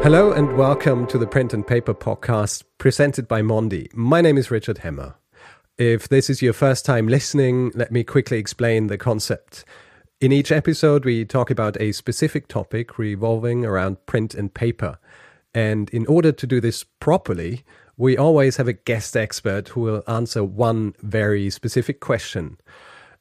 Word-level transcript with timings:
Hello 0.00 0.30
and 0.30 0.56
welcome 0.56 1.08
to 1.08 1.18
the 1.18 1.26
Print 1.26 1.52
and 1.52 1.66
Paper 1.66 1.92
podcast 1.92 2.62
presented 2.78 3.26
by 3.26 3.42
Mondi. 3.42 3.92
My 3.92 4.20
name 4.20 4.38
is 4.38 4.48
Richard 4.48 4.78
Hemmer. 4.78 5.16
If 5.76 6.08
this 6.08 6.30
is 6.30 6.40
your 6.40 6.52
first 6.52 6.84
time 6.84 7.08
listening, 7.08 7.72
let 7.74 7.90
me 7.90 8.04
quickly 8.04 8.38
explain 8.38 8.86
the 8.86 8.96
concept. 8.96 9.64
In 10.20 10.30
each 10.30 10.52
episode, 10.52 11.04
we 11.04 11.24
talk 11.24 11.50
about 11.50 11.78
a 11.80 11.90
specific 11.90 12.46
topic 12.46 12.96
revolving 12.96 13.66
around 13.66 14.06
print 14.06 14.34
and 14.34 14.54
paper. 14.54 14.98
And 15.52 15.90
in 15.90 16.06
order 16.06 16.30
to 16.30 16.46
do 16.46 16.60
this 16.60 16.84
properly, 16.84 17.64
we 17.96 18.16
always 18.16 18.56
have 18.56 18.68
a 18.68 18.72
guest 18.72 19.16
expert 19.16 19.70
who 19.70 19.80
will 19.80 20.04
answer 20.06 20.44
one 20.44 20.94
very 21.02 21.50
specific 21.50 21.98
question. 21.98 22.56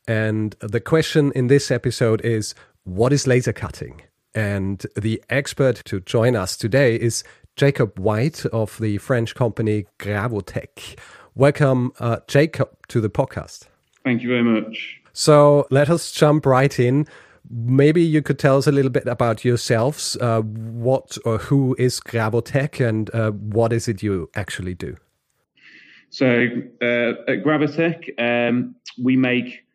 And 0.07 0.55
the 0.59 0.79
question 0.79 1.31
in 1.33 1.47
this 1.47 1.71
episode 1.71 2.21
is 2.21 2.53
What 2.83 3.11
is 3.11 3.25
laser 3.25 3.51
cutting? 3.51 4.03
And 4.37 4.85
the 4.95 5.19
expert 5.31 5.77
to 5.85 5.99
join 5.99 6.35
us 6.35 6.55
today 6.55 6.95
is 6.95 7.23
Jacob 7.55 7.97
White 7.97 8.45
of 8.45 8.77
the 8.77 8.99
French 8.99 9.33
company 9.33 9.87
Gravotech. 9.97 10.99
Welcome, 11.33 11.91
uh, 11.99 12.17
Jacob, 12.27 12.69
to 12.89 13.01
the 13.01 13.09
podcast. 13.09 13.63
Thank 14.03 14.21
you 14.21 14.29
very 14.29 14.43
much. 14.43 15.01
So 15.11 15.65
let 15.71 15.89
us 15.89 16.11
jump 16.11 16.45
right 16.45 16.79
in. 16.79 17.07
Maybe 17.49 18.03
you 18.03 18.21
could 18.21 18.37
tell 18.37 18.59
us 18.59 18.67
a 18.67 18.71
little 18.71 18.91
bit 18.91 19.07
about 19.07 19.43
yourselves. 19.43 20.15
Uh, 20.21 20.41
what 20.41 21.17
or 21.25 21.39
who 21.39 21.75
is 21.79 21.99
Gravotech 21.99 22.79
and 22.79 23.09
uh, 23.15 23.31
what 23.31 23.73
is 23.73 23.87
it 23.87 24.03
you 24.03 24.29
actually 24.35 24.75
do? 24.75 24.97
So 26.11 26.27
uh, 26.79 26.85
at 27.27 27.43
Gravotech, 27.43 28.11
um, 28.19 28.75
we 29.03 29.15
make 29.15 29.65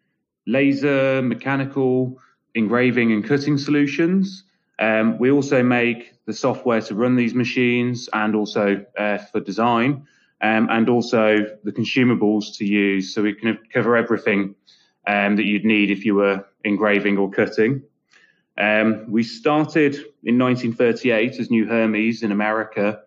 laser, 0.46 1.20
mechanical, 1.20 2.16
engraving, 2.54 3.10
and 3.10 3.24
cutting 3.24 3.58
solutions. 3.58 4.44
Um, 4.78 5.18
we 5.18 5.30
also 5.30 5.62
make 5.62 6.14
the 6.26 6.32
software 6.32 6.80
to 6.82 6.94
run 6.94 7.16
these 7.16 7.34
machines 7.34 8.08
and 8.12 8.34
also 8.34 8.84
uh, 8.98 9.18
for 9.18 9.40
design, 9.40 10.06
um, 10.40 10.68
and 10.70 10.88
also 10.88 11.46
the 11.64 11.72
consumables 11.72 12.56
to 12.58 12.64
use. 12.64 13.14
So 13.14 13.22
we 13.22 13.34
can 13.34 13.58
cover 13.72 13.96
everything 13.96 14.54
um, 15.06 15.36
that 15.36 15.44
you'd 15.44 15.64
need 15.64 15.90
if 15.90 16.04
you 16.04 16.14
were 16.14 16.44
engraving 16.64 17.18
or 17.18 17.30
cutting. 17.30 17.82
Um, 18.58 19.10
we 19.10 19.22
started 19.22 19.94
in 20.24 20.38
1938 20.38 21.38
as 21.38 21.50
New 21.50 21.66
Hermes 21.66 22.22
in 22.22 22.32
America, 22.32 23.00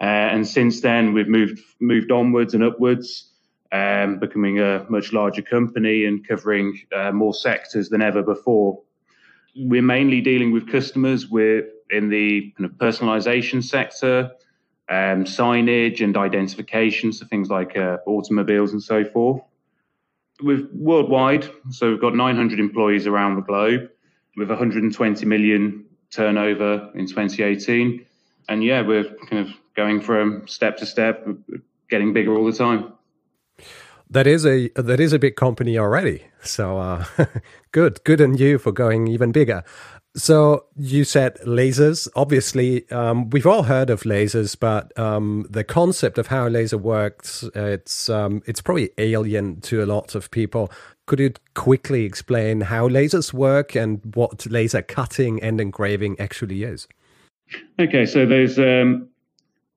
uh, 0.00 0.04
and 0.04 0.46
since 0.46 0.80
then 0.80 1.12
we've 1.12 1.28
moved 1.28 1.60
moved 1.80 2.12
onwards 2.12 2.54
and 2.54 2.62
upwards, 2.62 3.30
um, 3.72 4.18
becoming 4.18 4.60
a 4.60 4.86
much 4.88 5.12
larger 5.12 5.42
company 5.42 6.04
and 6.04 6.26
covering 6.26 6.80
uh, 6.94 7.10
more 7.10 7.34
sectors 7.34 7.88
than 7.88 8.02
ever 8.02 8.22
before. 8.22 8.80
We're 9.56 9.82
mainly 9.82 10.20
dealing 10.20 10.52
with 10.52 10.70
customers. 10.70 11.28
We're 11.28 11.68
in 11.90 12.08
the 12.08 12.52
kind 12.56 12.70
of 12.70 12.76
personalization 12.76 13.62
sector, 13.62 14.32
um, 14.88 15.24
signage 15.24 16.02
and 16.02 16.16
identification, 16.16 17.12
so 17.12 17.26
things 17.26 17.50
like 17.50 17.76
uh, 17.76 17.98
automobiles 18.06 18.72
and 18.72 18.82
so 18.82 19.04
forth 19.04 19.42
we're 20.42 20.66
worldwide, 20.72 21.48
so 21.70 21.90
we've 21.90 22.00
got 22.00 22.14
900 22.14 22.58
employees 22.58 23.06
around 23.06 23.36
the 23.36 23.42
globe 23.42 23.90
with 24.36 24.48
120 24.48 25.26
million 25.26 25.84
turnover 26.10 26.90
in 26.94 27.06
2018. 27.06 28.04
And 28.48 28.64
yeah, 28.64 28.82
we're 28.82 29.04
kind 29.26 29.46
of 29.46 29.54
going 29.76 30.00
from 30.00 30.46
step 30.48 30.76
to 30.78 30.86
step, 30.86 31.26
getting 31.88 32.12
bigger 32.12 32.34
all 32.36 32.44
the 32.44 32.52
time. 32.52 32.92
That 34.10 34.26
is 34.26 34.46
a 34.46 34.68
that 34.76 35.00
is 35.00 35.12
a 35.12 35.18
big 35.18 35.36
company 35.36 35.78
already. 35.78 36.24
So 36.42 36.78
uh, 36.78 37.04
good, 37.72 38.02
good 38.04 38.20
on 38.20 38.36
you 38.36 38.58
for 38.58 38.72
going 38.72 39.08
even 39.08 39.32
bigger. 39.32 39.64
So 40.16 40.66
you 40.76 41.02
said 41.02 41.38
lasers. 41.44 42.06
Obviously, 42.14 42.88
um, 42.90 43.30
we've 43.30 43.46
all 43.46 43.64
heard 43.64 43.90
of 43.90 44.02
lasers, 44.02 44.56
but 44.58 44.96
um, 44.96 45.44
the 45.50 45.64
concept 45.64 46.18
of 46.18 46.28
how 46.28 46.46
laser 46.46 46.78
works 46.78 47.44
it's 47.54 48.08
um, 48.08 48.42
it's 48.46 48.60
probably 48.60 48.90
alien 48.98 49.60
to 49.62 49.82
a 49.82 49.86
lot 49.86 50.14
of 50.14 50.30
people. 50.30 50.70
Could 51.06 51.18
you 51.18 51.32
quickly 51.54 52.04
explain 52.04 52.60
how 52.60 52.88
lasers 52.88 53.32
work 53.32 53.74
and 53.74 54.00
what 54.14 54.46
laser 54.46 54.82
cutting 54.82 55.42
and 55.42 55.60
engraving 55.60 56.18
actually 56.20 56.62
is? 56.62 56.86
Okay, 57.78 58.06
so 58.06 58.24
there's 58.24 58.58
um, 58.58 59.08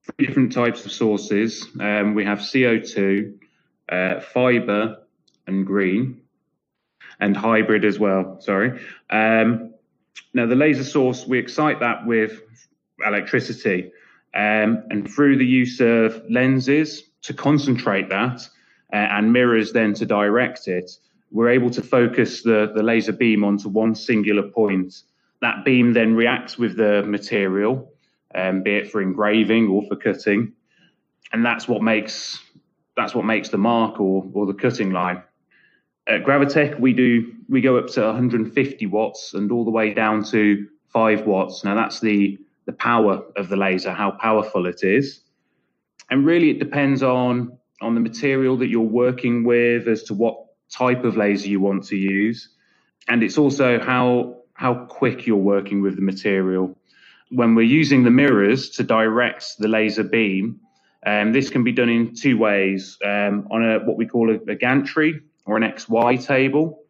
three 0.04 0.26
different 0.26 0.52
types 0.52 0.86
of 0.86 0.92
sources. 0.92 1.66
Um, 1.80 2.14
we 2.14 2.24
have 2.24 2.38
CO 2.38 2.78
two, 2.78 3.38
uh, 3.88 4.20
fiber, 4.20 4.98
and 5.46 5.66
green, 5.66 6.20
and 7.20 7.36
hybrid 7.36 7.84
as 7.84 7.98
well. 7.98 8.40
Sorry. 8.40 8.80
Um, 9.10 9.74
now, 10.34 10.46
the 10.46 10.54
laser 10.54 10.84
source, 10.84 11.26
we 11.26 11.38
excite 11.38 11.80
that 11.80 12.06
with 12.06 12.42
electricity. 13.04 13.92
Um, 14.34 14.84
and 14.90 15.10
through 15.10 15.38
the 15.38 15.46
use 15.46 15.80
of 15.80 16.22
lenses 16.28 17.02
to 17.22 17.32
concentrate 17.34 18.10
that 18.10 18.46
uh, 18.92 18.96
and 18.96 19.32
mirrors 19.32 19.72
then 19.72 19.94
to 19.94 20.06
direct 20.06 20.68
it, 20.68 20.90
we're 21.30 21.50
able 21.50 21.70
to 21.70 21.82
focus 21.82 22.42
the, 22.42 22.72
the 22.74 22.82
laser 22.82 23.12
beam 23.12 23.42
onto 23.44 23.68
one 23.68 23.94
singular 23.94 24.42
point. 24.42 25.02
That 25.40 25.64
beam 25.64 25.92
then 25.92 26.14
reacts 26.14 26.58
with 26.58 26.76
the 26.76 27.02
material, 27.06 27.92
um, 28.34 28.62
be 28.62 28.76
it 28.76 28.90
for 28.90 29.00
engraving 29.00 29.68
or 29.68 29.82
for 29.86 29.96
cutting, 29.96 30.52
and 31.32 31.44
that's 31.44 31.68
what 31.68 31.82
makes 31.82 32.42
that's 32.98 33.14
what 33.14 33.24
makes 33.24 33.48
the 33.48 33.58
mark 33.58 34.00
or, 34.00 34.28
or 34.34 34.44
the 34.44 34.52
cutting 34.52 34.90
line. 34.90 35.22
At 36.08 36.24
Gravotech, 36.24 36.80
we 36.80 36.92
do 36.92 37.32
we 37.48 37.60
go 37.60 37.78
up 37.78 37.86
to 37.88 38.02
150 38.02 38.86
watts 38.86 39.34
and 39.34 39.52
all 39.52 39.64
the 39.64 39.70
way 39.70 39.94
down 39.94 40.24
to 40.24 40.66
five 40.88 41.24
watts. 41.24 41.64
Now 41.64 41.74
that's 41.76 42.00
the 42.00 42.38
the 42.66 42.72
power 42.72 43.22
of 43.36 43.48
the 43.48 43.56
laser, 43.56 43.92
how 43.92 44.10
powerful 44.10 44.66
it 44.66 44.82
is, 44.82 45.20
and 46.10 46.26
really 46.26 46.50
it 46.50 46.58
depends 46.58 47.02
on 47.02 47.56
on 47.80 47.94
the 47.94 48.00
material 48.00 48.56
that 48.56 48.68
you're 48.68 48.80
working 48.80 49.44
with 49.44 49.86
as 49.86 50.02
to 50.04 50.14
what 50.14 50.36
type 50.70 51.04
of 51.04 51.16
laser 51.16 51.48
you 51.48 51.60
want 51.60 51.84
to 51.84 51.96
use, 51.96 52.48
and 53.06 53.22
it's 53.22 53.38
also 53.38 53.78
how 53.78 54.38
how 54.54 54.86
quick 54.86 55.26
you're 55.26 55.36
working 55.36 55.82
with 55.82 55.94
the 55.94 56.02
material. 56.02 56.76
When 57.30 57.54
we're 57.54 57.62
using 57.80 58.02
the 58.02 58.10
mirrors 58.10 58.70
to 58.70 58.82
direct 58.82 59.58
the 59.58 59.68
laser 59.68 60.02
beam, 60.02 60.60
um, 61.06 61.32
this 61.32 61.50
can 61.50 61.64
be 61.64 61.72
done 61.72 61.88
in 61.88 62.14
two 62.14 62.38
ways 62.38 62.98
um, 63.04 63.48
on 63.50 63.64
a 63.64 63.78
what 63.80 63.96
we 63.96 64.06
call 64.06 64.30
a, 64.30 64.50
a 64.50 64.54
gantry 64.54 65.20
or 65.46 65.56
an 65.56 65.62
XY 65.62 66.24
table. 66.24 66.82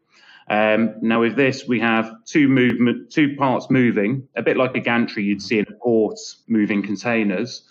Um, 0.51 0.95
now 1.03 1.21
with 1.21 1.37
this, 1.37 1.67
we 1.69 1.79
have 1.81 2.25
two 2.25 2.49
movement, 2.49 3.13
two 3.13 3.37
parts 3.37 3.69
moving, 3.69 4.27
a 4.35 4.43
bit 4.43 4.57
like 4.57 4.75
a 4.75 4.81
gantry 4.81 5.25
you'd 5.25 5.43
see 5.43 5.59
in 5.59 5.67
a 5.69 5.75
port 5.75 6.19
moving 6.49 6.83
containers 6.83 7.69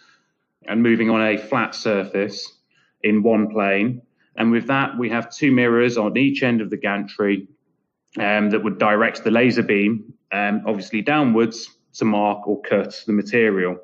and 0.67 0.83
moving 0.83 1.09
on 1.09 1.21
a 1.21 1.37
flat 1.37 1.73
surface 1.73 2.59
in 3.01 3.23
one 3.23 3.49
plane. 3.49 4.01
And 4.35 4.51
with 4.51 4.67
that, 4.67 4.97
we 4.97 5.09
have 5.09 5.33
two 5.33 5.51
mirrors 5.51 5.97
on 5.97 6.15
each 6.17 6.43
end 6.43 6.61
of 6.61 6.69
the 6.69 6.77
gantry 6.77 7.47
um, 8.19 8.51
that 8.51 8.63
would 8.63 8.77
direct 8.77 9.23
the 9.23 9.31
laser 9.31 9.63
beam, 9.63 10.13
um, 10.31 10.61
obviously 10.67 11.01
downwards 11.01 11.69
to 11.93 12.05
mark 12.05 12.47
or 12.47 12.61
cut 12.61 13.01
the 13.07 13.13
material. 13.13 13.77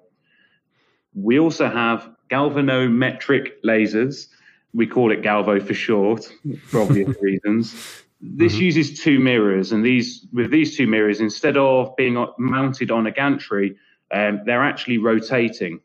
We 1.15 1.39
also 1.39 1.67
have 1.67 2.09
galvanometric 2.33 3.51
lasers, 3.63 4.27
we 4.73 4.88
call 4.88 5.11
it 5.11 5.21
Galvo 5.21 5.66
for 5.66 5.75
short, 5.75 6.31
for 6.66 6.81
obvious 6.81 7.16
reasons. 7.21 7.73
This 8.21 8.53
mm-hmm. 8.53 8.63
uses 8.63 8.99
two 8.99 9.19
mirrors, 9.19 9.71
and 9.71 9.85
these 9.85 10.25
with 10.33 10.49
these 10.49 10.75
two 10.75 10.88
mirrors, 10.88 11.19
instead 11.19 11.57
of 11.57 11.95
being 11.95 12.25
mounted 12.39 12.89
on 12.89 13.05
a 13.05 13.11
gantry, 13.11 13.77
um, 14.11 14.41
they're 14.45 14.63
actually 14.63 14.97
rotating. 14.97 15.80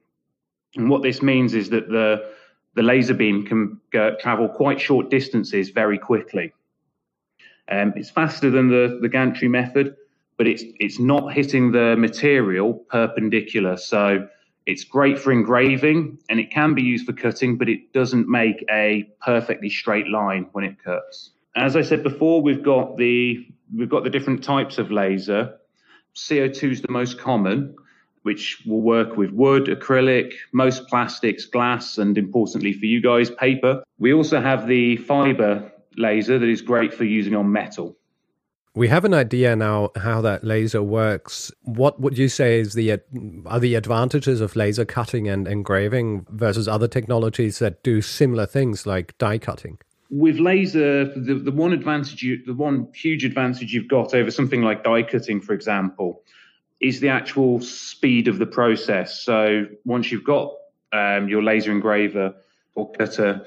And 0.77 0.89
what 0.89 1.03
this 1.03 1.21
means 1.21 1.55
is 1.55 1.69
that 1.71 1.89
the 1.89 2.33
the 2.75 2.83
laser 2.83 3.15
beam 3.15 3.45
can 3.45 3.81
go, 3.91 4.17
travel 4.21 4.49
quite 4.49 4.81
short 4.81 5.11
distances 5.11 5.71
very 5.71 5.99
quickly. 5.99 6.55
Um, 7.71 7.93
it's 7.97 8.09
faster 8.09 8.51
than 8.51 8.69
the, 8.69 8.99
the 9.03 9.09
gantry 9.09 9.49
method, 9.49 9.97
but 10.39 10.47
it's 10.47 10.63
it's 10.79 10.99
not 10.99 11.35
hitting 11.35 11.73
the 11.73 11.97
material 11.97 12.75
perpendicular. 12.89 13.77
So 13.77 14.29
it's 14.69 14.85
great 14.85 15.19
for 15.19 15.33
engraving 15.33 16.19
and 16.29 16.39
it 16.39 16.51
can 16.51 16.75
be 16.75 16.83
used 16.83 17.07
for 17.07 17.15
cutting, 17.15 17.57
but 17.57 17.71
it 17.71 17.91
doesn't 17.95 18.29
make 18.29 18.63
a 18.71 19.11
perfectly 19.25 19.71
straight 19.71 20.07
line 20.09 20.47
when 20.53 20.63
it 20.63 20.77
cuts. 20.85 21.31
As 21.57 21.75
I 21.75 21.81
said 21.81 22.03
before, 22.03 22.43
we've 22.43 22.63
got 22.63 22.99
the 22.99 23.49
we've 23.75 23.89
got 23.89 24.05
the 24.05 24.11
different 24.11 24.45
types 24.45 24.77
of 24.77 24.91
laser. 24.91 25.55
CO2 26.15 26.73
is 26.73 26.83
the 26.83 26.93
most 26.93 27.19
common, 27.19 27.77
which 28.25 28.63
will 28.67 28.83
work 28.83 29.17
with 29.17 29.31
wood, 29.31 29.69
acrylic, 29.69 30.35
most 30.53 30.87
plastics, 30.87 31.47
glass, 31.47 31.97
and 31.97 32.19
importantly 32.19 32.75
for 32.75 32.85
you 32.85 33.01
guys, 33.01 33.31
paper. 33.31 33.83
We 33.99 34.13
also 34.13 34.39
have 34.39 34.69
the 34.69 34.99
fiber 34.99 35.73
laser 35.97 36.39
that 36.39 36.49
is 36.49 36.61
great 36.61 36.93
for 36.93 37.05
using 37.05 37.35
on 37.35 37.51
metal. 37.51 37.97
We 38.75 38.89
have 38.89 39.05
an 39.05 39.15
idea 39.15 39.57
now 39.57 39.91
how 39.97 40.21
that 40.21 40.45
laser 40.45 40.83
works. 40.83 41.51
What 41.63 42.01
would 42.01 42.17
you 42.17 42.29
say 42.29 42.61
is 42.61 42.75
the 42.75 43.01
are 43.47 43.61
the 43.61 43.75
advantages 43.75 44.41
of 44.41 44.55
laser 44.55 44.85
cutting 44.85 45.29
and 45.29 45.49
engraving 45.49 46.27
versus 46.31 46.69
other 46.69 46.87
technologies 46.87 47.59
that 47.59 47.83
do 47.83 48.01
similar 48.03 48.47
things 48.47 48.87
like 48.87 49.17
die 49.19 49.39
cutting? 49.39 49.79
With 50.11 50.39
laser, 50.39 51.05
the, 51.05 51.35
the 51.35 51.51
one 51.51 51.73
advantage 51.73 52.23
you, 52.23 52.43
the 52.47 52.55
one 52.55 52.89
huge 52.95 53.25
advantage 53.25 53.73
you've 53.73 53.89
got 53.89 54.15
over 54.15 54.31
something 54.31 54.63
like 54.63 54.85
die 54.85 55.03
cutting, 55.03 55.41
for 55.41 55.53
example, 55.53 56.23
is 56.81 57.01
the 57.01 57.09
actual 57.09 57.61
speed 57.61 58.29
of 58.29 58.39
the 58.39 58.47
process. 58.47 59.21
So 59.23 59.67
once 59.85 60.13
you've 60.13 60.25
got 60.25 60.55
um, 60.93 61.29
your 61.29 61.43
laser 61.43 61.73
engraver 61.73 62.35
or 62.75 62.91
cutter, 62.93 63.45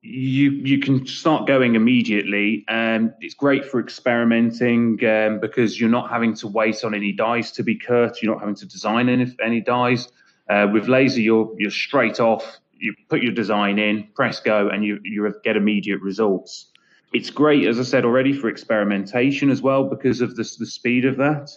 you 0.00 0.50
you 0.50 0.78
can 0.78 1.06
start 1.06 1.46
going 1.46 1.74
immediately, 1.74 2.64
and 2.68 3.12
it's 3.20 3.34
great 3.34 3.64
for 3.64 3.80
experimenting 3.80 5.04
um, 5.04 5.40
because 5.40 5.80
you're 5.80 5.90
not 5.90 6.10
having 6.10 6.34
to 6.34 6.46
wait 6.46 6.84
on 6.84 6.94
any 6.94 7.12
dies 7.12 7.50
to 7.52 7.64
be 7.64 7.76
cut. 7.76 8.22
You're 8.22 8.32
not 8.32 8.40
having 8.40 8.54
to 8.56 8.66
design 8.66 9.08
any 9.08 9.34
any 9.44 9.60
dies. 9.60 10.08
Uh, 10.48 10.68
with 10.72 10.88
laser, 10.88 11.20
you're 11.20 11.52
you're 11.58 11.70
straight 11.70 12.20
off. 12.20 12.58
You 12.78 12.94
put 13.08 13.22
your 13.22 13.32
design 13.32 13.78
in, 13.78 14.08
press 14.14 14.40
go, 14.40 14.68
and 14.68 14.84
you 14.84 15.00
you 15.02 15.34
get 15.42 15.56
immediate 15.56 16.00
results. 16.00 16.70
It's 17.12 17.30
great, 17.30 17.66
as 17.66 17.80
I 17.80 17.82
said 17.82 18.04
already, 18.04 18.32
for 18.32 18.48
experimentation 18.48 19.50
as 19.50 19.60
well 19.62 19.84
because 19.84 20.20
of 20.20 20.36
the 20.36 20.44
the 20.58 20.66
speed 20.66 21.06
of 21.06 21.16
that. 21.16 21.50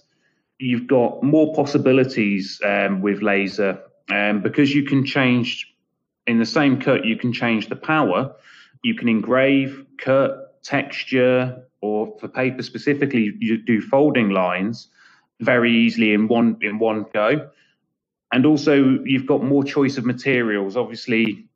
You've 0.57 0.87
got 0.87 1.21
more 1.23 1.53
possibilities 1.55 2.59
um, 2.63 3.01
with 3.01 3.21
laser 3.21 3.81
um, 4.11 4.41
because 4.41 4.73
you 4.73 4.83
can 4.83 5.05
change 5.05 5.70
in 6.31 6.39
the 6.39 6.45
same 6.45 6.79
cut, 6.79 7.05
you 7.05 7.17
can 7.17 7.31
change 7.31 7.67
the 7.67 7.75
power. 7.75 8.33
You 8.83 8.95
can 8.95 9.07
engrave, 9.07 9.85
cut, 9.97 10.63
texture, 10.63 11.63
or 11.81 12.17
for 12.19 12.27
paper 12.27 12.63
specifically, 12.63 13.33
you 13.39 13.57
do 13.57 13.81
folding 13.81 14.29
lines 14.29 14.87
very 15.39 15.71
easily 15.71 16.13
in 16.13 16.27
one 16.27 16.57
in 16.61 16.79
one 16.79 17.05
go. 17.13 17.49
And 18.33 18.45
also, 18.45 18.99
you've 19.03 19.25
got 19.25 19.43
more 19.43 19.63
choice 19.63 19.97
of 19.97 20.05
materials. 20.05 20.77
Obviously, 20.77 21.47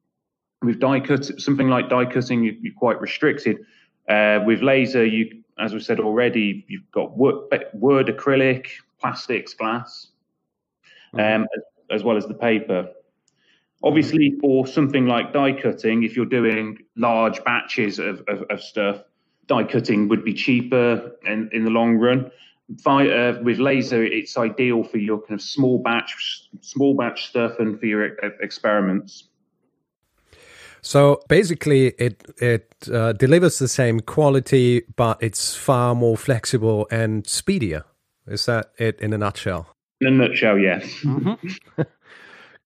with 0.62 0.80
die 0.80 1.00
cut, 1.00 1.24
something 1.39 1.69
like 1.69 1.89
die 1.89 2.06
cutting, 2.06 2.44
you're 2.44 2.74
quite 2.75 3.00
restricted. 3.00 3.57
Uh, 4.10 4.39
with 4.45 4.62
laser, 4.62 5.06
you, 5.06 5.42
as 5.57 5.74
we 5.74 5.80
said 5.80 6.00
already, 6.00 6.66
you've 6.68 6.92
got 6.92 7.18
wood, 7.18 7.48
wood 7.74 8.07
acrylic, 8.07 8.68
plastics, 9.00 9.54
glass, 9.54 10.10
mm-hmm. 11.13 11.44
um, 11.44 11.48
as 11.89 12.04
well 12.04 12.18
as 12.18 12.27
the 12.27 12.33
paper. 12.33 12.89
Obviously, 13.83 14.36
for 14.42 14.66
something 14.66 15.06
like 15.06 15.33
die 15.33 15.54
cutting, 15.54 16.04
if 16.04 16.16
you're 16.16 16.25
doing 16.25 16.80
large 16.95 17.44
batches 17.44 18.00
of, 18.00 18.22
of, 18.27 18.44
of 18.50 18.62
stuff, 18.62 19.01
die 19.48 19.63
cutting 19.63 20.07
would 20.07 20.24
be 20.24 20.33
cheaper 20.33 21.12
in, 21.25 21.50
in 21.51 21.66
the 21.66 21.69
long 21.69 21.98
run. 21.98 22.31
uh, 22.88 23.33
with 23.44 23.60
laser, 23.60 24.04
it's 24.04 24.38
ideal 24.38 24.83
for 24.83 24.98
your 24.98 25.19
kind 25.19 25.33
of 25.33 25.42
small 25.42 25.77
batch, 25.77 26.48
small 26.62 26.95
batch 26.95 27.27
stuff, 27.27 27.60
and 27.60 27.80
for 27.80 27.86
your 27.86 28.06
experiments. 28.42 29.27
So 30.81 31.22
basically, 31.27 31.88
it 31.98 32.24
it 32.38 32.75
uh, 32.92 33.13
delivers 33.13 33.57
the 33.57 33.68
same 33.68 34.01
quality, 34.01 34.83
but 34.95 35.18
it's 35.22 35.56
far 35.56 35.95
more 35.95 36.16
flexible 36.16 36.88
and 36.92 37.25
speedier. 37.25 37.86
Is 38.27 38.45
that 38.45 38.72
it 38.77 39.00
in 39.00 39.13
a 39.13 39.18
nutshell? 39.18 39.75
In 40.01 40.07
a 40.07 40.12
nutshell, 40.12 40.60
yes. 40.60 40.83
Mm-hmm. 41.01 41.81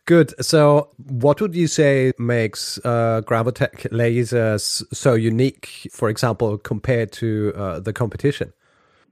Good. 0.09 0.33
So, 0.43 0.89
what 0.97 1.39
would 1.39 1.53
you 1.53 1.67
say 1.67 2.13
makes 2.17 2.79
uh, 2.83 3.21
Gravotech 3.27 3.91
lasers 3.91 4.83
so 4.91 5.13
unique, 5.13 5.87
for 5.91 6.09
example, 6.09 6.57
compared 6.57 7.11
to 7.11 7.53
uh, 7.55 7.79
the 7.79 7.93
competition? 7.93 8.51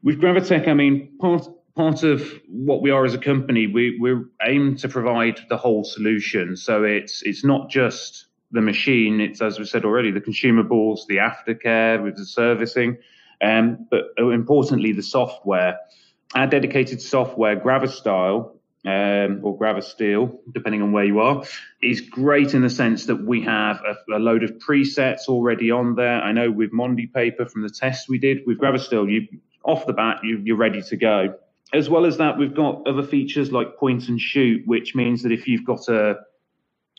With 0.02 0.20
Gravotech, 0.20 0.68
I 0.68 0.74
mean, 0.74 1.16
part 1.20 1.48
part 1.76 2.02
of 2.02 2.42
what 2.48 2.82
we 2.82 2.90
are 2.90 3.06
as 3.06 3.14
a 3.14 3.20
company, 3.20 3.68
we 3.68 4.00
we 4.00 4.16
aim 4.42 4.76
to 4.78 4.90
provide 4.90 5.40
the 5.50 5.58
whole 5.58 5.84
solution. 5.84 6.58
So 6.58 6.84
it's 6.84 7.22
it's 7.22 7.46
not 7.46 7.70
just 7.70 8.26
the 8.50 8.62
machine; 8.62 9.22
it's 9.22 9.40
as 9.40 9.60
we 9.60 9.66
said 9.66 9.86
already, 9.86 10.10
the 10.10 10.20
consumables, 10.20 11.02
the 11.08 11.18
aftercare 11.18 12.02
with 12.02 12.18
the 12.18 12.26
servicing, 12.26 12.98
um, 13.44 13.86
but 13.92 14.06
importantly, 14.18 14.94
the 14.94 15.04
software. 15.04 15.78
Our 16.34 16.48
dedicated 16.48 17.04
software, 17.04 17.56
Gravostyle, 17.56 18.57
um, 18.86 19.42
or 19.44 19.58
Gravosteel, 19.58 20.38
depending 20.54 20.82
on 20.82 20.92
where 20.92 21.04
you 21.04 21.20
are, 21.20 21.44
is 21.82 22.02
great 22.02 22.54
in 22.54 22.62
the 22.62 22.70
sense 22.70 23.06
that 23.08 23.18
we 23.18 23.42
have 23.42 23.82
a, 23.82 24.16
a, 24.16 24.20
load 24.20 24.44
of 24.44 24.52
presets 24.52 25.28
already 25.28 25.72
on 25.72 25.96
there. 25.96 26.22
I 26.22 26.32
know 26.32 26.52
with 26.52 26.72
Mondi 26.72 27.12
paper 27.12 27.46
from 27.46 27.64
the 27.64 27.70
test 27.70 28.08
we 28.08 28.18
did 28.18 28.40
with 28.46 28.60
Gravosteel, 28.60 29.12
you 29.12 29.28
off 29.64 29.86
the 29.86 29.94
bat 29.94 30.20
you, 30.24 30.42
you're 30.44 30.58
ready 30.58 30.82
to 30.82 30.96
go. 30.96 31.36
As 31.74 31.90
well 31.90 32.06
as 32.06 32.18
that, 32.18 32.38
we've 32.38 32.56
got 32.56 32.88
other 32.88 33.04
features 33.04 33.52
like 33.52 33.78
point 33.78 34.08
and 34.08 34.20
shoot, 34.20 34.66
which 34.66 34.96
means 34.96 35.22
that 35.24 35.32
if 35.32 35.48
you've 35.48 35.66
got 35.66 35.88
a 35.90 36.20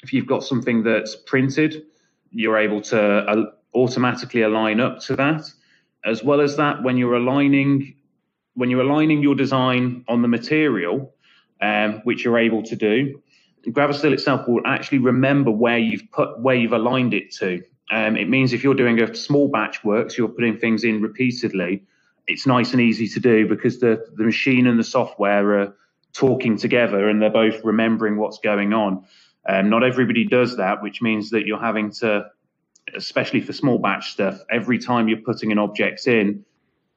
if 0.02 0.12
you've 0.12 0.26
got 0.26 0.44
something 0.44 0.82
that's 0.82 1.16
printed, 1.16 1.84
you're 2.30 2.58
able 2.58 2.80
to 2.82 3.00
uh, 3.00 3.44
automatically 3.74 4.42
align 4.42 4.78
up 4.80 5.00
to 5.00 5.16
that. 5.16 5.50
As 6.04 6.22
well 6.22 6.40
as 6.40 6.56
that, 6.56 6.82
when 6.82 6.96
you're 6.96 7.16
aligning 7.16 7.94
when 8.54 8.70
you're 8.70 8.82
aligning 8.82 9.22
your 9.22 9.34
design 9.34 10.04
on 10.08 10.20
the 10.20 10.28
material, 10.28 11.14
um, 11.60 12.00
which 12.04 12.24
you're 12.24 12.38
able 12.38 12.62
to 12.64 12.76
do. 12.76 13.20
Gravosteel 13.66 14.12
itself 14.12 14.48
will 14.48 14.62
actually 14.66 14.98
remember 14.98 15.50
where 15.50 15.78
you've 15.78 16.10
put 16.10 16.40
where 16.40 16.54
you've 16.54 16.72
aligned 16.72 17.14
it 17.14 17.32
to. 17.32 17.62
Um, 17.90 18.16
it 18.16 18.28
means 18.28 18.52
if 18.52 18.62
you're 18.62 18.74
doing 18.74 19.00
a 19.00 19.14
small 19.14 19.48
batch 19.48 19.82
work, 19.82 20.10
so 20.10 20.18
you're 20.18 20.28
putting 20.28 20.58
things 20.58 20.84
in 20.84 21.00
repeatedly, 21.00 21.82
it's 22.26 22.46
nice 22.46 22.72
and 22.72 22.80
easy 22.80 23.08
to 23.08 23.20
do 23.20 23.48
because 23.48 23.80
the, 23.80 24.04
the 24.14 24.24
machine 24.24 24.66
and 24.66 24.78
the 24.78 24.84
software 24.84 25.60
are 25.60 25.76
talking 26.12 26.58
together 26.58 27.08
and 27.08 27.20
they're 27.20 27.30
both 27.30 27.64
remembering 27.64 28.18
what's 28.18 28.38
going 28.38 28.74
on. 28.74 29.04
Um, 29.48 29.70
not 29.70 29.82
everybody 29.82 30.26
does 30.26 30.58
that, 30.58 30.82
which 30.82 31.00
means 31.00 31.30
that 31.30 31.46
you're 31.46 31.60
having 31.60 31.90
to, 31.92 32.26
especially 32.94 33.40
for 33.40 33.54
small 33.54 33.78
batch 33.78 34.12
stuff, 34.12 34.40
every 34.50 34.78
time 34.78 35.08
you're 35.08 35.22
putting 35.22 35.52
an 35.52 35.58
object 35.58 36.06
in, 36.06 36.44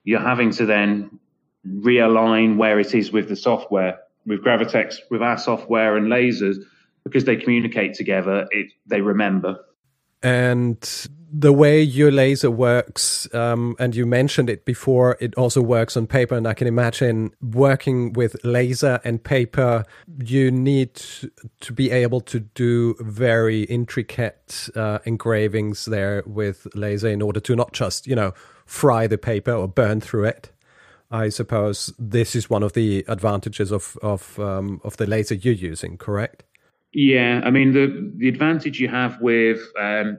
you're 0.03 0.19
having 0.19 0.51
to 0.51 0.65
then 0.65 1.19
realign 1.65 2.57
where 2.57 2.79
it 2.79 2.93
is 2.93 3.11
with 3.11 3.29
the 3.29 3.35
software 3.35 3.99
with 4.25 4.43
Gravotech, 4.43 4.95
with 5.09 5.21
our 5.21 5.37
software 5.37 5.97
and 5.97 6.07
lasers, 6.07 6.57
because 7.03 7.25
they 7.25 7.35
communicate 7.35 7.95
together, 7.95 8.47
it, 8.51 8.67
they 8.85 9.01
remember. 9.01 9.59
And 10.23 10.77
the 11.33 11.53
way 11.53 11.81
your 11.81 12.11
laser 12.11 12.51
works, 12.51 13.33
um, 13.33 13.75
and 13.79 13.95
you 13.95 14.05
mentioned 14.05 14.49
it 14.49 14.65
before, 14.65 15.17
it 15.19 15.33
also 15.35 15.61
works 15.61 15.95
on 15.95 16.05
paper. 16.05 16.35
And 16.35 16.47
I 16.47 16.53
can 16.53 16.67
imagine 16.67 17.31
working 17.41 18.13
with 18.13 18.35
laser 18.43 18.99
and 19.03 19.23
paper, 19.23 19.85
you 20.23 20.51
need 20.51 21.01
to 21.61 21.73
be 21.73 21.89
able 21.89 22.21
to 22.21 22.41
do 22.41 22.95
very 22.99 23.63
intricate 23.63 24.69
uh, 24.75 24.99
engravings 25.05 25.85
there 25.85 26.21
with 26.25 26.67
laser 26.75 27.07
in 27.07 27.21
order 27.21 27.39
to 27.39 27.55
not 27.55 27.71
just, 27.71 28.05
you 28.05 28.15
know, 28.15 28.33
fry 28.65 29.07
the 29.07 29.17
paper 29.17 29.53
or 29.53 29.67
burn 29.67 30.01
through 30.01 30.25
it. 30.25 30.51
I 31.11 31.29
suppose 31.29 31.93
this 31.99 32.35
is 32.35 32.49
one 32.49 32.63
of 32.63 32.73
the 32.73 33.03
advantages 33.07 33.71
of 33.71 33.97
of 34.01 34.39
um, 34.39 34.79
of 34.83 34.97
the 34.97 35.05
laser 35.05 35.35
you're 35.35 35.53
using, 35.53 35.97
correct? 35.97 36.43
Yeah, 36.93 37.41
I 37.43 37.51
mean 37.51 37.73
the 37.73 38.11
the 38.17 38.29
advantage 38.29 38.79
you 38.79 38.87
have 38.87 39.19
with 39.21 39.59
um, 39.79 40.17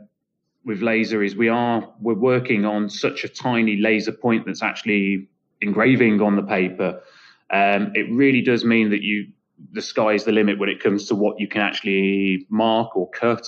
with 0.64 0.82
laser 0.82 1.22
is 1.22 1.34
we 1.34 1.48
are 1.48 1.92
we're 2.00 2.14
working 2.14 2.64
on 2.64 2.90
such 2.90 3.24
a 3.24 3.28
tiny 3.28 3.76
laser 3.76 4.12
point 4.12 4.44
that's 4.46 4.62
actually 4.62 5.28
engraving 5.60 6.20
on 6.20 6.36
the 6.36 6.42
paper. 6.42 7.02
Um, 7.50 7.92
it 7.94 8.10
really 8.10 8.42
does 8.42 8.64
mean 8.64 8.90
that 8.90 9.02
you 9.02 9.28
the 9.72 9.82
sky 9.82 10.12
is 10.12 10.24
the 10.24 10.32
limit 10.32 10.58
when 10.58 10.68
it 10.68 10.80
comes 10.80 11.06
to 11.06 11.14
what 11.14 11.40
you 11.40 11.48
can 11.48 11.62
actually 11.62 12.46
mark 12.50 12.96
or 12.96 13.08
cut. 13.10 13.46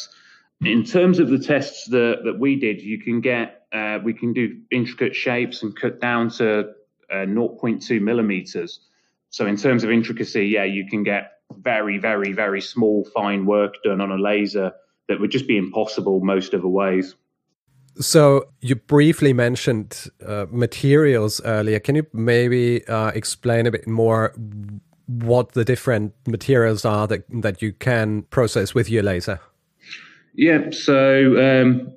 In 0.61 0.85
terms 0.85 1.19
of 1.19 1.29
the 1.29 1.39
tests 1.39 1.89
that, 1.89 2.21
that 2.25 2.39
we 2.39 2.57
did, 2.57 2.81
you 2.81 2.99
can 2.99 3.21
get 3.21 3.67
uh, 3.73 3.99
we 4.03 4.15
can 4.15 4.33
do 4.33 4.61
intricate 4.71 5.15
shapes 5.15 5.63
and 5.63 5.77
cut 5.77 6.01
down 6.01 6.31
to 6.31 6.73
uh, 7.15 7.27
0.2 7.27 8.01
millimeters. 8.01 8.81
So 9.31 9.47
in 9.47 9.57
terms 9.57 9.85
of 9.85 9.91
intricacy, 9.91 10.47
yeah, 10.47 10.65
you 10.65 10.87
can 10.87 11.03
get 11.03 11.39
very, 11.59 11.99
very, 11.99 12.33
very 12.33 12.61
small, 12.61 13.05
fine 13.15 13.47
work 13.47 13.75
done 13.85 14.01
on 14.01 14.11
a 14.11 14.17
laser 14.17 14.73
that 15.09 15.21
would 15.21 15.31
just 15.31 15.47
be 15.47 15.57
impossible 15.57 16.21
most 16.21 16.55
other 16.55 16.69
ways. 16.69 17.15
So 18.01 18.47
you 18.61 18.75
briefly 18.75 19.33
mentioned 19.33 20.11
uh, 20.27 20.47
materials 20.51 21.41
earlier. 21.45 21.79
Can 21.79 21.95
you 21.95 22.07
maybe 22.13 22.87
uh, 22.89 23.09
explain 23.09 23.67
a 23.67 23.71
bit 23.71 23.87
more 23.87 24.35
what 25.07 25.53
the 25.53 25.65
different 25.65 26.13
materials 26.27 26.85
are 26.85 27.07
that 27.07 27.25
that 27.43 27.63
you 27.63 27.73
can 27.73 28.23
process 28.23 28.75
with 28.75 28.91
your 28.91 29.03
laser? 29.03 29.39
Yeah. 30.35 30.71
So 30.71 31.37
um, 31.39 31.93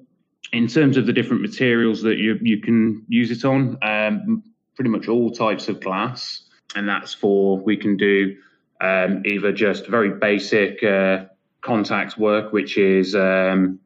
in 0.54 0.68
terms 0.68 0.98
of 0.98 1.08
the 1.08 1.14
different 1.14 1.42
materials 1.42 2.04
that 2.04 2.18
you 2.18 2.38
you 2.42 2.62
can 2.62 3.04
use 3.08 3.32
it 3.32 3.44
on, 3.44 3.78
um, 3.82 4.44
pretty 4.78 4.92
much 4.92 5.10
all 5.10 5.32
types 5.32 5.68
of 5.68 5.82
glass, 5.82 6.44
and 6.76 6.88
that's 6.88 7.14
for 7.14 7.58
we 7.58 7.76
can 7.76 7.98
do 7.98 8.38
um, 8.80 9.24
either 9.26 9.52
just 9.52 9.88
very 9.88 10.12
basic 10.12 10.84
uh, 10.84 11.26
contact 11.62 12.18
work, 12.18 12.54
which 12.54 12.78
is 12.78 13.16
um, 13.16 13.80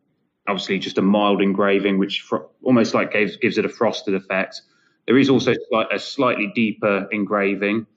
obviously 0.48 0.78
just 0.78 0.98
a 0.98 1.02
mild 1.02 1.42
engraving, 1.42 1.98
which 1.98 2.22
fr- 2.22 2.46
almost 2.62 2.94
like 2.94 3.14
gives 3.14 3.38
gives 3.38 3.58
it 3.58 3.66
a 3.66 3.70
frosted 3.70 4.14
effect. 4.14 4.62
There 5.08 5.18
is 5.18 5.30
also 5.30 5.54
a 5.92 5.98
slightly 5.98 6.52
deeper 6.54 7.08
engraving, 7.12 7.88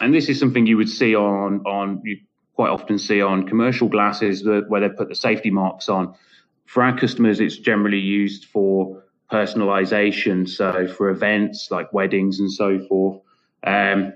and 0.00 0.14
this 0.14 0.28
is 0.28 0.38
something 0.38 0.64
you 0.64 0.76
would 0.76 0.88
see 0.88 1.16
on 1.16 1.66
on 1.66 2.00
you 2.04 2.20
quite 2.54 2.70
often 2.70 2.98
see 2.98 3.20
on 3.20 3.46
commercial 3.46 3.88
glasses 3.88 4.44
where 4.44 4.80
they 4.80 4.88
put 4.88 5.08
the 5.08 5.14
safety 5.14 5.50
marks 5.50 5.88
on. 5.88 6.14
For 6.66 6.82
our 6.82 6.96
customers, 6.96 7.40
it's 7.40 7.56
generally 7.56 7.98
used 7.98 8.44
for 8.44 9.04
personalization. 9.30 10.48
So 10.48 10.88
for 10.88 11.10
events 11.10 11.70
like 11.70 11.92
weddings 11.92 12.40
and 12.40 12.50
so 12.50 12.78
forth. 12.80 13.20
Um, 13.64 14.14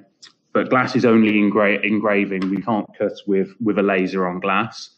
but 0.52 0.68
glass 0.68 0.94
is 0.94 1.04
only 1.04 1.32
engra- 1.32 1.82
engraving. 1.82 2.50
We 2.50 2.60
can't 2.60 2.86
cut 2.98 3.14
with 3.26 3.54
with 3.62 3.78
a 3.78 3.82
laser 3.82 4.26
on 4.26 4.40
glass. 4.40 4.90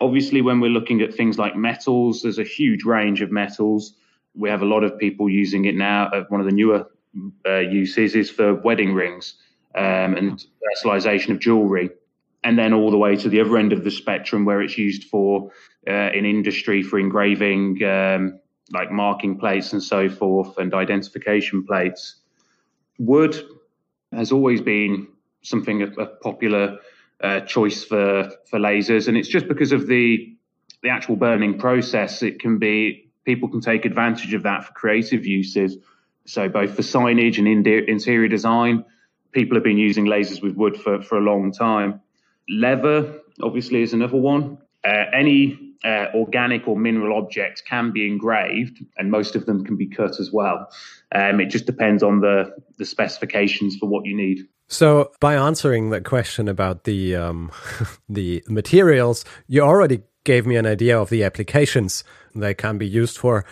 Obviously, 0.00 0.42
when 0.42 0.60
we're 0.60 0.70
looking 0.70 1.00
at 1.00 1.14
things 1.14 1.38
like 1.38 1.56
metals, 1.56 2.22
there's 2.22 2.38
a 2.38 2.44
huge 2.44 2.84
range 2.84 3.22
of 3.22 3.30
metals. 3.30 3.94
We 4.34 4.50
have 4.50 4.62
a 4.62 4.66
lot 4.66 4.84
of 4.84 4.98
people 4.98 5.30
using 5.30 5.64
it 5.64 5.74
now. 5.74 6.08
Uh, 6.08 6.24
one 6.28 6.40
of 6.40 6.46
the 6.46 6.52
newer 6.52 6.86
uh, 7.46 7.58
uses 7.58 8.14
is 8.14 8.30
for 8.30 8.54
wedding 8.54 8.92
rings 8.92 9.34
um, 9.74 10.16
and 10.16 10.44
personalization 10.76 11.30
of 11.30 11.38
jewelry. 11.38 11.90
And 12.44 12.58
then 12.58 12.74
all 12.74 12.90
the 12.90 12.98
way 12.98 13.16
to 13.16 13.28
the 13.28 13.40
other 13.40 13.56
end 13.56 13.72
of 13.72 13.84
the 13.84 13.90
spectrum 13.90 14.44
where 14.44 14.60
it's 14.60 14.76
used 14.76 15.04
for 15.04 15.50
uh, 15.88 16.10
in 16.12 16.24
industry 16.24 16.82
for 16.82 16.98
engraving, 16.98 17.82
um, 17.84 18.38
like 18.72 18.90
marking 18.90 19.38
plates 19.38 19.72
and 19.72 19.82
so 19.82 20.08
forth, 20.08 20.58
and 20.58 20.74
identification 20.74 21.64
plates. 21.64 22.16
Wood 22.98 23.40
has 24.12 24.32
always 24.32 24.60
been 24.60 25.08
something 25.42 25.82
a, 25.82 25.86
a 25.86 26.06
popular 26.06 26.78
uh, 27.22 27.40
choice 27.40 27.84
for 27.84 28.30
for 28.48 28.58
lasers, 28.58 29.08
and 29.08 29.16
it's 29.16 29.28
just 29.28 29.48
because 29.48 29.72
of 29.72 29.86
the 29.86 30.36
the 30.82 30.90
actual 30.90 31.16
burning 31.16 31.58
process. 31.58 32.22
It 32.22 32.40
can 32.40 32.58
be 32.58 33.08
people 33.24 33.48
can 33.48 33.60
take 33.60 33.84
advantage 33.84 34.34
of 34.34 34.42
that 34.44 34.64
for 34.64 34.72
creative 34.72 35.26
uses. 35.26 35.76
So 36.26 36.48
both 36.48 36.74
for 36.74 36.82
signage 36.82 37.38
and 37.38 37.46
interior 37.48 38.28
design, 38.28 38.84
people 39.32 39.56
have 39.56 39.64
been 39.64 39.78
using 39.78 40.06
lasers 40.06 40.42
with 40.42 40.56
wood 40.56 40.76
for, 40.76 41.02
for 41.02 41.18
a 41.18 41.20
long 41.20 41.52
time. 41.52 42.00
Leather, 42.48 43.20
obviously, 43.42 43.82
is 43.82 43.92
another 43.92 44.16
one. 44.16 44.58
Uh, 44.84 45.04
any 45.12 45.65
uh, 45.86 46.10
organic 46.14 46.66
or 46.66 46.76
mineral 46.76 47.16
objects 47.16 47.60
can 47.60 47.92
be 47.92 48.06
engraved, 48.06 48.84
and 48.98 49.10
most 49.10 49.36
of 49.36 49.46
them 49.46 49.64
can 49.64 49.76
be 49.76 49.86
cut 49.86 50.18
as 50.18 50.32
well. 50.32 50.68
Um, 51.14 51.40
it 51.40 51.46
just 51.46 51.66
depends 51.66 52.02
on 52.02 52.20
the, 52.20 52.52
the 52.78 52.84
specifications 52.84 53.76
for 53.76 53.88
what 53.88 54.04
you 54.04 54.16
need. 54.16 54.46
So, 54.68 55.12
by 55.20 55.36
answering 55.36 55.90
that 55.90 56.04
question 56.04 56.48
about 56.48 56.84
the 56.84 57.14
um, 57.14 57.52
the 58.08 58.42
materials, 58.48 59.24
you 59.46 59.62
already 59.62 60.02
gave 60.24 60.44
me 60.44 60.56
an 60.56 60.66
idea 60.66 61.00
of 61.00 61.08
the 61.08 61.22
applications 61.22 62.02
they 62.34 62.52
can 62.52 62.78
be 62.78 62.86
used 62.86 63.16
for. 63.16 63.44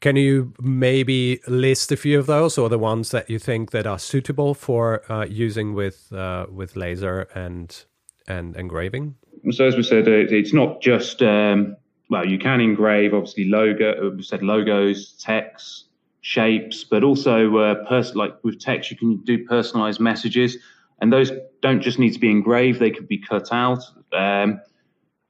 Can 0.00 0.14
you 0.16 0.52
maybe 0.60 1.40
list 1.48 1.90
a 1.90 1.96
few 1.96 2.18
of 2.18 2.26
those, 2.26 2.58
or 2.58 2.68
the 2.68 2.78
ones 2.78 3.10
that 3.12 3.30
you 3.30 3.38
think 3.38 3.70
that 3.70 3.86
are 3.86 3.98
suitable 3.98 4.52
for 4.54 5.10
uh, 5.10 5.24
using 5.24 5.72
with 5.72 6.12
uh, 6.12 6.46
with 6.52 6.76
laser 6.76 7.28
and 7.34 7.84
and 8.26 8.54
engraving? 8.56 9.14
So, 9.50 9.66
as 9.66 9.76
we 9.76 9.82
said, 9.82 10.08
it's 10.08 10.52
not 10.52 10.80
just 10.80 11.22
um, 11.22 11.76
well, 12.10 12.26
you 12.26 12.38
can 12.38 12.60
engrave 12.60 13.14
obviously 13.14 13.44
logo. 13.48 14.10
We 14.10 14.22
said 14.22 14.42
logos, 14.42 15.12
text, 15.12 15.86
shapes, 16.22 16.84
but 16.84 17.04
also 17.04 17.56
uh, 17.58 17.84
pers- 17.86 18.14
like 18.14 18.32
with 18.42 18.58
text, 18.60 18.90
you 18.90 18.96
can 18.96 19.18
do 19.24 19.44
personalized 19.44 20.00
messages, 20.00 20.56
and 21.00 21.12
those 21.12 21.30
don't 21.60 21.82
just 21.82 21.98
need 21.98 22.12
to 22.14 22.18
be 22.18 22.30
engraved; 22.30 22.80
they 22.80 22.90
could 22.90 23.08
be 23.08 23.18
cut 23.18 23.52
out. 23.52 23.82
Um, 24.12 24.60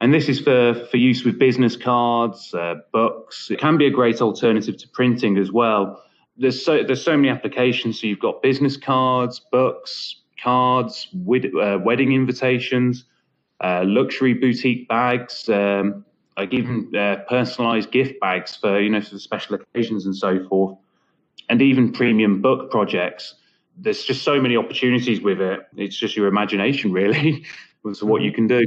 and 0.01 0.13
this 0.13 0.29
is 0.29 0.39
for, 0.39 0.73
for 0.89 0.97
use 0.97 1.25
with 1.25 1.37
business 1.37 1.75
cards, 1.75 2.53
uh, 2.53 2.75
books. 2.93 3.51
It 3.51 3.59
can 3.59 3.77
be 3.77 3.85
a 3.85 3.91
great 3.91 4.21
alternative 4.21 4.77
to 4.77 4.87
printing 4.87 5.37
as 5.37 5.51
well. 5.51 6.01
There's 6.37 6.63
so 6.63 6.83
there's 6.83 7.03
so 7.03 7.17
many 7.17 7.29
applications. 7.29 7.99
So 7.99 8.07
you've 8.07 8.19
got 8.19 8.41
business 8.41 8.77
cards, 8.77 9.41
books, 9.51 10.15
cards, 10.41 11.09
wed- 11.13 11.51
uh, 11.53 11.79
wedding 11.83 12.13
invitations, 12.13 13.03
uh, 13.61 13.83
luxury 13.85 14.33
boutique 14.33 14.87
bags, 14.87 15.49
um, 15.49 16.05
like 16.37 16.53
even 16.53 16.95
uh, 16.95 17.17
personalized 17.27 17.91
gift 17.91 18.19
bags 18.19 18.55
for 18.55 18.79
you 18.79 18.89
know 18.89 19.01
for 19.01 19.19
special 19.19 19.55
occasions 19.55 20.05
and 20.05 20.15
so 20.15 20.47
forth, 20.47 20.77
and 21.49 21.61
even 21.61 21.91
premium 21.91 22.41
book 22.41 22.71
projects. 22.71 23.35
There's 23.77 24.03
just 24.03 24.23
so 24.23 24.41
many 24.41 24.57
opportunities 24.57 25.21
with 25.21 25.39
it. 25.39 25.61
It's 25.77 25.95
just 25.95 26.17
your 26.17 26.27
imagination, 26.27 26.91
really, 26.91 27.45
as 27.89 27.99
to 27.99 28.05
what 28.05 28.21
you 28.21 28.31
can 28.31 28.47
do. 28.47 28.65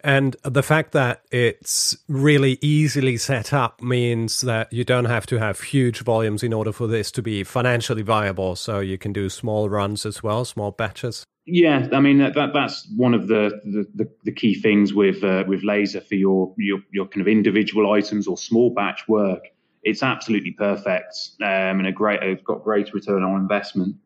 And 0.00 0.36
the 0.42 0.62
fact 0.62 0.92
that 0.92 1.22
it's 1.30 1.96
really 2.08 2.58
easily 2.60 3.16
set 3.16 3.52
up 3.52 3.80
means 3.82 4.40
that 4.42 4.72
you 4.72 4.84
don't 4.84 5.06
have 5.06 5.26
to 5.26 5.38
have 5.38 5.60
huge 5.60 6.00
volumes 6.00 6.42
in 6.42 6.52
order 6.52 6.72
for 6.72 6.86
this 6.86 7.10
to 7.12 7.22
be 7.22 7.44
financially 7.44 8.02
viable. 8.02 8.56
So 8.56 8.80
you 8.80 8.98
can 8.98 9.12
do 9.12 9.28
small 9.28 9.68
runs 9.68 10.06
as 10.06 10.22
well, 10.22 10.44
small 10.44 10.70
batches. 10.70 11.24
Yeah, 11.50 11.88
I 11.92 12.00
mean 12.00 12.18
that, 12.18 12.34
that 12.34 12.52
that's 12.52 12.86
one 12.94 13.14
of 13.14 13.26
the, 13.26 13.86
the, 13.94 14.06
the, 14.22 14.32
key 14.32 14.54
things 14.54 14.92
with 14.92 15.24
uh, 15.24 15.44
with 15.48 15.62
laser 15.64 16.02
for 16.02 16.14
your, 16.14 16.54
your 16.58 16.80
your 16.92 17.06
kind 17.06 17.22
of 17.22 17.28
individual 17.28 17.90
items 17.90 18.28
or 18.28 18.36
small 18.36 18.74
batch 18.74 19.08
work. 19.08 19.44
It's 19.82 20.02
absolutely 20.02 20.50
perfect 20.50 21.16
um, 21.40 21.78
and 21.80 21.86
a 21.86 21.92
great. 21.92 22.22
It's 22.22 22.42
got 22.42 22.62
great 22.62 22.92
return 22.92 23.22
on 23.22 23.40
investment. 23.40 23.96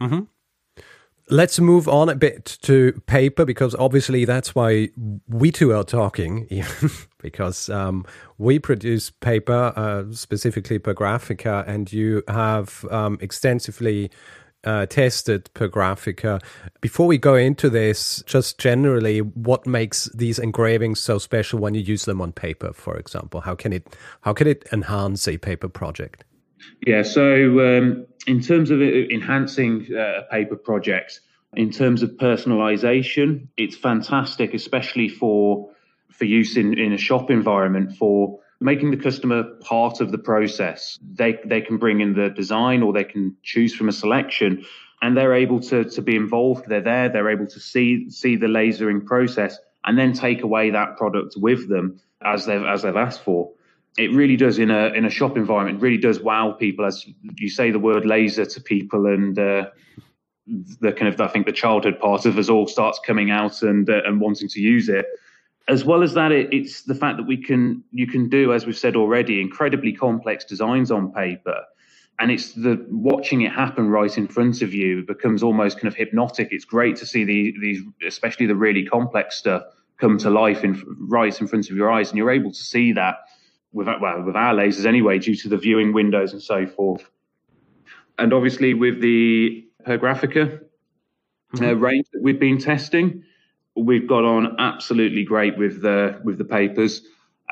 Mm-hmm. 0.00 0.20
Let's 1.30 1.58
move 1.58 1.88
on 1.88 2.08
a 2.08 2.14
bit 2.14 2.58
to 2.62 2.92
paper 3.06 3.44
because 3.44 3.74
obviously 3.74 4.24
that's 4.24 4.54
why 4.54 4.90
we 5.26 5.50
two 5.50 5.72
are 5.72 5.82
talking, 5.82 6.46
because 7.18 7.68
um, 7.70 8.06
we 8.38 8.60
produce 8.60 9.10
paper, 9.10 9.72
uh, 9.74 10.04
specifically 10.12 10.78
Pergraphica, 10.78 11.66
and 11.66 11.92
you 11.92 12.22
have 12.28 12.84
um, 12.92 13.18
extensively 13.20 14.12
uh, 14.64 14.86
tested 14.86 15.50
Pergraphica. 15.54 16.42
Before 16.80 17.06
we 17.06 17.18
go 17.18 17.34
into 17.34 17.70
this, 17.70 18.22
just 18.26 18.58
generally, 18.58 19.20
what 19.20 19.66
makes 19.66 20.06
these 20.14 20.38
engravings 20.38 21.00
so 21.00 21.18
special 21.18 21.58
when 21.58 21.74
you 21.74 21.80
use 21.80 22.04
them 22.04 22.20
on 22.20 22.32
paper, 22.32 22.72
for 22.72 22.96
example? 22.96 23.40
How 23.40 23.54
can 23.54 23.72
it 23.72 23.96
how 24.22 24.32
can 24.32 24.46
it 24.46 24.66
enhance 24.72 25.28
a 25.28 25.38
paper 25.38 25.68
project? 25.68 26.24
Yeah, 26.86 27.02
so 27.02 27.60
um, 27.60 28.06
in 28.26 28.40
terms 28.40 28.70
of 28.70 28.80
enhancing 28.80 29.86
uh, 29.94 30.20
a 30.20 30.22
paper 30.30 30.56
project, 30.56 31.20
in 31.54 31.70
terms 31.70 32.02
of 32.02 32.10
personalization, 32.12 33.48
it's 33.56 33.76
fantastic, 33.76 34.54
especially 34.54 35.08
for 35.08 35.70
for 36.10 36.24
use 36.24 36.56
in, 36.56 36.78
in 36.78 36.92
a 36.92 36.98
shop 36.98 37.30
environment 37.30 37.96
for 37.96 38.38
making 38.64 38.90
the 38.90 38.96
customer 38.96 39.44
part 39.60 40.00
of 40.00 40.10
the 40.10 40.18
process. 40.18 40.98
They 41.02 41.38
they 41.44 41.60
can 41.60 41.76
bring 41.76 42.00
in 42.00 42.14
the 42.14 42.30
design 42.30 42.82
or 42.82 42.92
they 42.92 43.04
can 43.04 43.36
choose 43.42 43.74
from 43.74 43.88
a 43.88 43.92
selection 43.92 44.64
and 45.02 45.16
they're 45.16 45.34
able 45.34 45.60
to 45.60 45.84
to 45.84 46.02
be 46.02 46.16
involved. 46.16 46.68
They're 46.68 46.80
there, 46.80 47.08
they're 47.08 47.30
able 47.30 47.46
to 47.46 47.60
see 47.60 48.10
see 48.10 48.36
the 48.36 48.46
lasering 48.46 49.04
process 49.04 49.58
and 49.84 49.98
then 49.98 50.12
take 50.12 50.42
away 50.42 50.70
that 50.70 50.96
product 50.96 51.34
with 51.36 51.68
them 51.68 52.00
as 52.22 52.46
they've 52.46 52.64
as 52.64 52.82
they've 52.82 52.96
asked 52.96 53.22
for 53.22 53.52
it 53.96 54.10
really 54.10 54.36
does 54.36 54.58
in 54.58 54.70
a 54.70 54.86
in 54.98 55.04
a 55.04 55.10
shop 55.10 55.36
environment 55.36 55.80
really 55.80 55.98
does 55.98 56.18
wow 56.20 56.50
people 56.50 56.84
as 56.84 57.06
you 57.36 57.48
say 57.48 57.70
the 57.70 57.78
word 57.78 58.04
laser 58.04 58.44
to 58.44 58.60
people 58.60 59.06
and 59.06 59.38
uh, 59.38 59.66
the 60.46 60.92
kind 60.92 61.12
of 61.12 61.20
I 61.20 61.28
think 61.28 61.46
the 61.46 61.52
childhood 61.52 61.98
part 61.98 62.26
of 62.26 62.38
us 62.38 62.48
all 62.48 62.66
starts 62.66 63.00
coming 63.04 63.30
out 63.30 63.62
and 63.62 63.88
uh, 63.88 64.02
and 64.04 64.20
wanting 64.20 64.48
to 64.48 64.60
use 64.60 64.88
it. 64.88 65.06
As 65.66 65.84
well 65.84 66.02
as 66.02 66.14
that, 66.14 66.30
it, 66.30 66.52
it's 66.52 66.82
the 66.82 66.94
fact 66.94 67.16
that 67.16 67.26
we 67.26 67.36
can 67.36 67.82
you 67.90 68.06
can 68.06 68.28
do, 68.28 68.52
as 68.52 68.66
we've 68.66 68.76
said 68.76 68.96
already, 68.96 69.40
incredibly 69.40 69.92
complex 69.92 70.44
designs 70.44 70.90
on 70.90 71.12
paper, 71.12 71.62
and 72.18 72.30
it's 72.30 72.52
the 72.52 72.84
watching 72.90 73.40
it 73.42 73.52
happen 73.52 73.88
right 73.88 74.16
in 74.16 74.28
front 74.28 74.62
of 74.62 74.74
you 74.74 75.04
becomes 75.06 75.42
almost 75.42 75.78
kind 75.78 75.88
of 75.88 75.94
hypnotic. 75.94 76.48
It's 76.50 76.66
great 76.66 76.96
to 76.96 77.06
see 77.06 77.24
the, 77.24 77.54
these, 77.60 77.82
especially 78.06 78.46
the 78.46 78.54
really 78.54 78.84
complex 78.84 79.38
stuff, 79.38 79.62
come 79.98 80.18
to 80.18 80.30
life 80.30 80.64
in 80.64 80.82
right 80.98 81.40
in 81.40 81.46
front 81.46 81.70
of 81.70 81.76
your 81.76 81.90
eyes, 81.90 82.10
and 82.10 82.18
you're 82.18 82.30
able 82.30 82.52
to 82.52 82.62
see 82.62 82.92
that 82.92 83.16
with 83.72 83.86
well 83.86 84.22
with 84.22 84.36
our 84.36 84.54
lasers 84.54 84.84
anyway, 84.84 85.18
due 85.18 85.34
to 85.34 85.48
the 85.48 85.56
viewing 85.56 85.92
windows 85.92 86.32
and 86.32 86.42
so 86.42 86.66
forth. 86.66 87.10
And 88.18 88.32
obviously 88.32 88.74
with 88.74 89.00
the 89.00 89.66
Pergraphica 89.86 90.60
uh, 91.60 91.76
range 91.76 92.06
that 92.12 92.22
we've 92.22 92.38
been 92.38 92.58
testing, 92.58 93.24
we've 93.76 94.06
got 94.06 94.24
on 94.24 94.56
absolutely 94.58 95.24
great 95.24 95.56
with 95.58 95.82
the 95.82 96.20
with 96.24 96.38
the 96.38 96.44
papers 96.44 97.02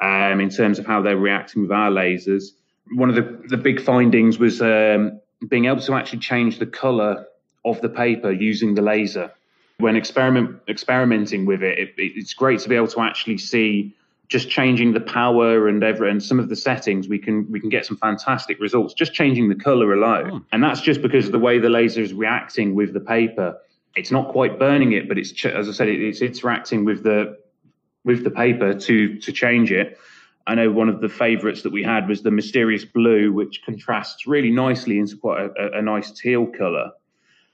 um, 0.00 0.40
in 0.40 0.50
terms 0.50 0.78
of 0.78 0.86
how 0.86 1.02
they're 1.02 1.16
reacting 1.16 1.62
with 1.62 1.72
our 1.72 1.90
lasers. 1.90 2.50
One 2.94 3.08
of 3.08 3.14
the, 3.14 3.42
the 3.48 3.56
big 3.56 3.80
findings 3.80 4.38
was 4.38 4.60
um, 4.60 5.20
being 5.48 5.66
able 5.66 5.80
to 5.80 5.94
actually 5.94 6.18
change 6.18 6.58
the 6.58 6.66
color 6.66 7.26
of 7.64 7.80
the 7.80 7.88
paper 7.88 8.30
using 8.30 8.74
the 8.74 8.82
laser. 8.82 9.32
When 9.78 9.96
experiment 9.96 10.60
experimenting 10.68 11.46
with 11.46 11.62
it, 11.62 11.78
it, 11.78 11.94
it's 11.96 12.34
great 12.34 12.60
to 12.60 12.68
be 12.68 12.76
able 12.76 12.88
to 12.88 13.00
actually 13.00 13.38
see 13.38 13.94
just 14.28 14.48
changing 14.48 14.94
the 14.94 15.00
power 15.00 15.68
and 15.68 15.84
ever 15.84 16.06
and 16.06 16.22
some 16.22 16.40
of 16.40 16.48
the 16.48 16.56
settings, 16.56 17.06
we 17.06 17.18
can 17.18 17.50
we 17.52 17.60
can 17.60 17.68
get 17.68 17.84
some 17.84 17.98
fantastic 17.98 18.58
results 18.60 18.94
just 18.94 19.12
changing 19.12 19.48
the 19.48 19.54
color 19.54 19.92
alone. 19.92 20.30
Oh. 20.32 20.40
And 20.52 20.62
that's 20.62 20.80
just 20.80 21.02
because 21.02 21.26
of 21.26 21.32
the 21.32 21.38
way 21.38 21.58
the 21.58 21.68
laser 21.68 22.00
is 22.00 22.14
reacting 22.14 22.74
with 22.74 22.94
the 22.94 23.00
paper. 23.00 23.58
It's 23.96 24.10
not 24.10 24.28
quite 24.28 24.58
burning 24.58 24.92
it, 24.92 25.08
but 25.08 25.18
it's 25.18 25.32
as 25.44 25.68
I 25.68 25.72
said, 25.72 25.88
it's 25.88 26.22
interacting 26.22 26.84
with 26.84 27.02
the 27.02 27.38
with 28.04 28.24
the 28.24 28.30
paper 28.30 28.74
to 28.74 29.18
to 29.18 29.32
change 29.32 29.70
it. 29.70 29.98
I 30.46 30.56
know 30.56 30.72
one 30.72 30.88
of 30.88 31.00
the 31.00 31.08
favourites 31.08 31.62
that 31.62 31.70
we 31.70 31.84
had 31.84 32.08
was 32.08 32.22
the 32.22 32.32
mysterious 32.32 32.84
blue, 32.84 33.32
which 33.32 33.62
contrasts 33.64 34.26
really 34.26 34.50
nicely 34.50 34.98
into 34.98 35.16
quite 35.16 35.50
a, 35.56 35.78
a 35.78 35.82
nice 35.82 36.10
teal 36.10 36.46
colour 36.46 36.92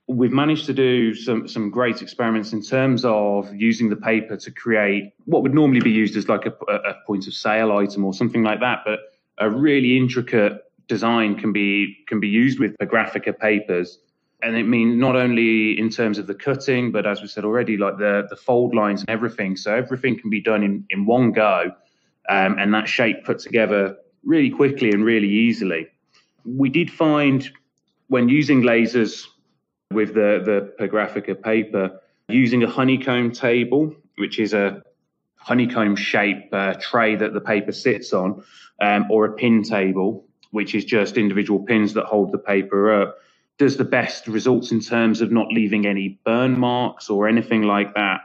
we've 0.09 0.33
managed 0.33 0.65
to 0.67 0.73
do 0.73 1.15
some 1.15 1.47
some 1.47 1.71
great 1.71 2.03
experiments 2.03 2.53
in 2.53 2.63
terms 2.63 3.05
of 3.05 3.55
using 3.55 3.91
the 3.91 3.97
paper 3.97 4.37
to 4.37 4.51
create 4.51 5.13
what 5.27 5.43
would 5.43 5.55
normally 5.55 5.81
be 5.81 5.91
used 5.91 6.17
as 6.17 6.29
like 6.29 6.47
a, 6.47 6.53
a 6.73 6.95
point 7.07 7.27
of 7.27 7.35
sale 7.35 7.71
item 7.73 8.05
or 8.05 8.15
something 8.15 8.43
like 8.43 8.61
that, 8.61 8.81
but 8.85 9.01
a 9.39 9.49
really 9.49 9.97
intricate 9.97 10.65
design 10.89 11.39
can 11.39 11.53
be 11.53 11.99
can 12.09 12.19
be 12.19 12.29
used 12.29 12.59
with 12.59 12.75
the 12.81 12.87
Graphica 12.87 13.39
papers. 13.39 13.99
And 14.43 14.57
it 14.57 14.65
means 14.65 14.97
not 14.97 15.17
only 15.17 15.79
in 15.79 15.91
terms 15.91 16.19
of 16.19 16.27
the 16.27 16.35
cutting, 16.35 16.93
but 16.93 17.07
as 17.07 17.21
we 17.21 17.29
said 17.29 17.45
already, 17.45 17.77
like 17.77 17.99
the 17.99 18.27
the 18.31 18.37
fold 18.37 18.75
lines 18.75 19.01
and 19.01 19.11
everything. 19.11 19.57
So 19.57 19.75
everything 19.75 20.19
can 20.19 20.31
be 20.31 20.41
done 20.41 20.63
in 20.63 20.85
in 20.91 21.07
one 21.07 21.33
go, 21.33 21.73
um, 22.29 22.59
and 22.59 22.73
that 22.75 22.89
shape 22.89 23.25
put 23.25 23.41
together 23.41 23.97
really 24.25 24.51
quickly 24.51 24.91
and 24.91 25.05
really 25.05 25.29
easily. 25.29 25.89
We 26.45 26.69
did 26.69 26.91
find 26.91 27.49
when 28.09 28.29
using 28.29 28.63
lasers 28.63 29.27
with 29.93 30.15
the 30.15 30.41
the 30.45 30.73
Pergraphica 30.79 31.43
paper, 31.43 32.01
using 32.29 32.63
a 32.63 32.69
honeycomb 32.69 33.33
table, 33.33 33.95
which 34.17 34.39
is 34.39 34.55
a 34.55 34.83
honeycomb 35.37 35.97
shape 35.97 36.49
uh, 36.53 36.75
tray 36.75 37.17
that 37.17 37.33
the 37.33 37.41
paper 37.41 37.73
sits 37.73 38.13
on, 38.13 38.45
um, 38.81 39.07
or 39.11 39.25
a 39.25 39.33
pin 39.33 39.65
table, 39.65 40.27
which 40.53 40.77
is 40.77 40.85
just 40.85 41.17
individual 41.17 41.59
pins 41.65 41.95
that 41.95 42.05
hold 42.05 42.31
the 42.31 42.39
paper 42.39 43.03
up 43.03 43.19
does 43.59 43.77
the 43.77 43.85
best 43.85 44.29
results 44.29 44.71
in 44.71 44.81
terms 44.81 45.21
of 45.21 45.33
not 45.33 45.49
leaving 45.53 45.85
any 45.87 46.21
burn 46.25 46.59
marks 46.59 47.11
or 47.11 47.29
anything 47.29 47.63
like 47.63 47.95
that. 47.95 48.21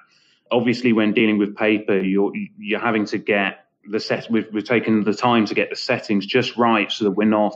Obviously, 0.51 0.93
when 0.93 1.11
dealing 1.11 1.39
with 1.39 1.55
paper, 1.57 1.97
you're 1.97 2.31
you're 2.57 2.79
having 2.79 3.05
to 3.05 3.17
get 3.17 3.65
the 3.89 3.99
set. 3.99 4.29
We've, 4.29 4.47
we've 4.53 4.63
taken 4.63 5.03
the 5.03 5.13
time 5.13 5.45
to 5.47 5.55
get 5.55 5.69
the 5.71 5.75
settings 5.75 6.25
just 6.25 6.55
right 6.55 6.91
so 6.91 7.05
that 7.05 7.11
we're 7.11 7.25
not 7.25 7.55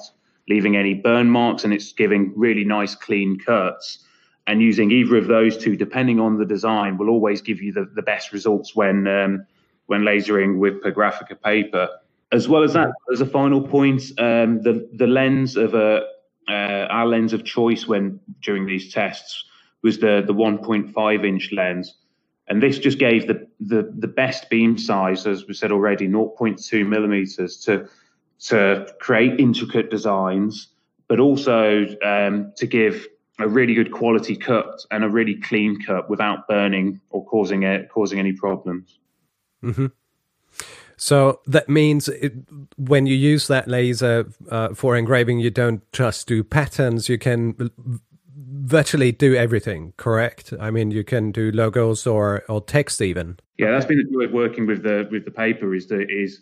leaving 0.49 0.75
any 0.75 0.95
burn 0.95 1.29
marks 1.29 1.63
and 1.63 1.73
it's 1.73 1.93
giving 1.93 2.33
really 2.35 2.63
nice 2.63 2.95
clean 2.95 3.37
cuts. 3.37 3.99
And 4.47 4.61
using 4.61 4.91
either 4.91 5.17
of 5.17 5.27
those 5.27 5.57
two, 5.57 5.75
depending 5.75 6.19
on 6.19 6.37
the 6.37 6.45
design, 6.45 6.97
will 6.97 7.09
always 7.09 7.41
give 7.41 7.61
you 7.61 7.73
the, 7.73 7.85
the 7.93 8.01
best 8.01 8.31
results 8.31 8.75
when 8.75 9.05
um, 9.07 9.45
when 9.85 10.01
lasering 10.01 10.57
with 10.57 10.81
Pergraphica 10.81 11.41
paper. 11.41 11.89
As 12.31 12.47
well 12.49 12.63
as 12.63 12.73
that, 12.73 12.89
as 13.13 13.21
a 13.21 13.25
final 13.25 13.61
point, 13.61 14.01
um, 14.17 14.61
the 14.61 14.89
the 14.93 15.05
lens 15.05 15.57
of 15.57 15.75
a 15.75 16.01
uh, 16.47 16.87
our 16.89 17.05
lens 17.05 17.33
of 17.33 17.43
choice 17.43 17.87
when 17.87 18.19
during 18.41 18.65
these 18.65 18.93
tests 18.93 19.45
was 19.83 19.99
the 19.99 20.23
the 20.25 20.33
1.5 20.33 21.25
inch 21.25 21.51
lens, 21.51 21.95
and 22.47 22.61
this 22.61 22.79
just 22.79 22.99
gave 22.99 23.27
the 23.27 23.47
the 23.59 23.93
the 23.97 24.07
best 24.07 24.49
beam 24.49 24.77
size, 24.77 25.27
as 25.27 25.47
we 25.47 25.53
said 25.53 25.71
already, 25.71 26.07
0.2 26.07 26.87
millimeters 26.87 27.57
to 27.65 27.87
to 28.39 28.87
create 28.99 29.39
intricate 29.39 29.89
designs, 29.89 30.67
but 31.07 31.19
also 31.19 31.85
um, 32.03 32.53
to 32.55 32.67
give 32.67 33.07
a 33.39 33.47
really 33.47 33.73
good 33.73 33.91
quality 33.91 34.35
cut 34.35 34.85
and 34.91 35.03
a 35.03 35.09
really 35.09 35.35
clean 35.35 35.79
cut 35.81 36.09
without 36.09 36.47
burning 36.47 36.99
or 37.09 37.23
causing 37.25 37.63
it, 37.63 37.89
causing 37.89 38.19
any 38.19 38.33
problems. 38.33 38.97
Mm-hmm. 39.63 39.87
So 40.97 41.41
that 41.45 41.69
means 41.69 42.09
it, 42.09 42.33
when 42.75 43.05
you 43.05 43.15
use 43.15 43.47
that 43.47 43.67
laser 43.67 44.27
uh, 44.49 44.73
for 44.73 44.97
engraving, 44.97 45.39
you 45.39 45.51
don't 45.51 45.89
just 45.91 46.27
do 46.27 46.43
patterns, 46.43 47.07
you 47.07 47.19
can 47.19 47.71
virtually 48.35 49.11
do 49.11 49.35
everything, 49.35 49.93
correct? 49.97 50.53
I 50.59 50.71
mean, 50.71 50.89
you 50.89 51.03
can 51.03 51.31
do 51.31 51.51
logos 51.51 52.07
or, 52.07 52.43
or 52.49 52.61
text 52.61 53.01
even. 53.01 53.37
Yeah, 53.57 53.71
that's 53.71 53.85
been 53.85 53.97
the 53.97 54.11
joy 54.11 54.25
of 54.25 54.31
working 54.31 54.65
with 54.65 54.83
the 54.83 55.07
with 55.11 55.25
the 55.25 55.31
paper 55.31 55.73
is 55.73 55.87
that 55.87 56.09
is 56.09 56.41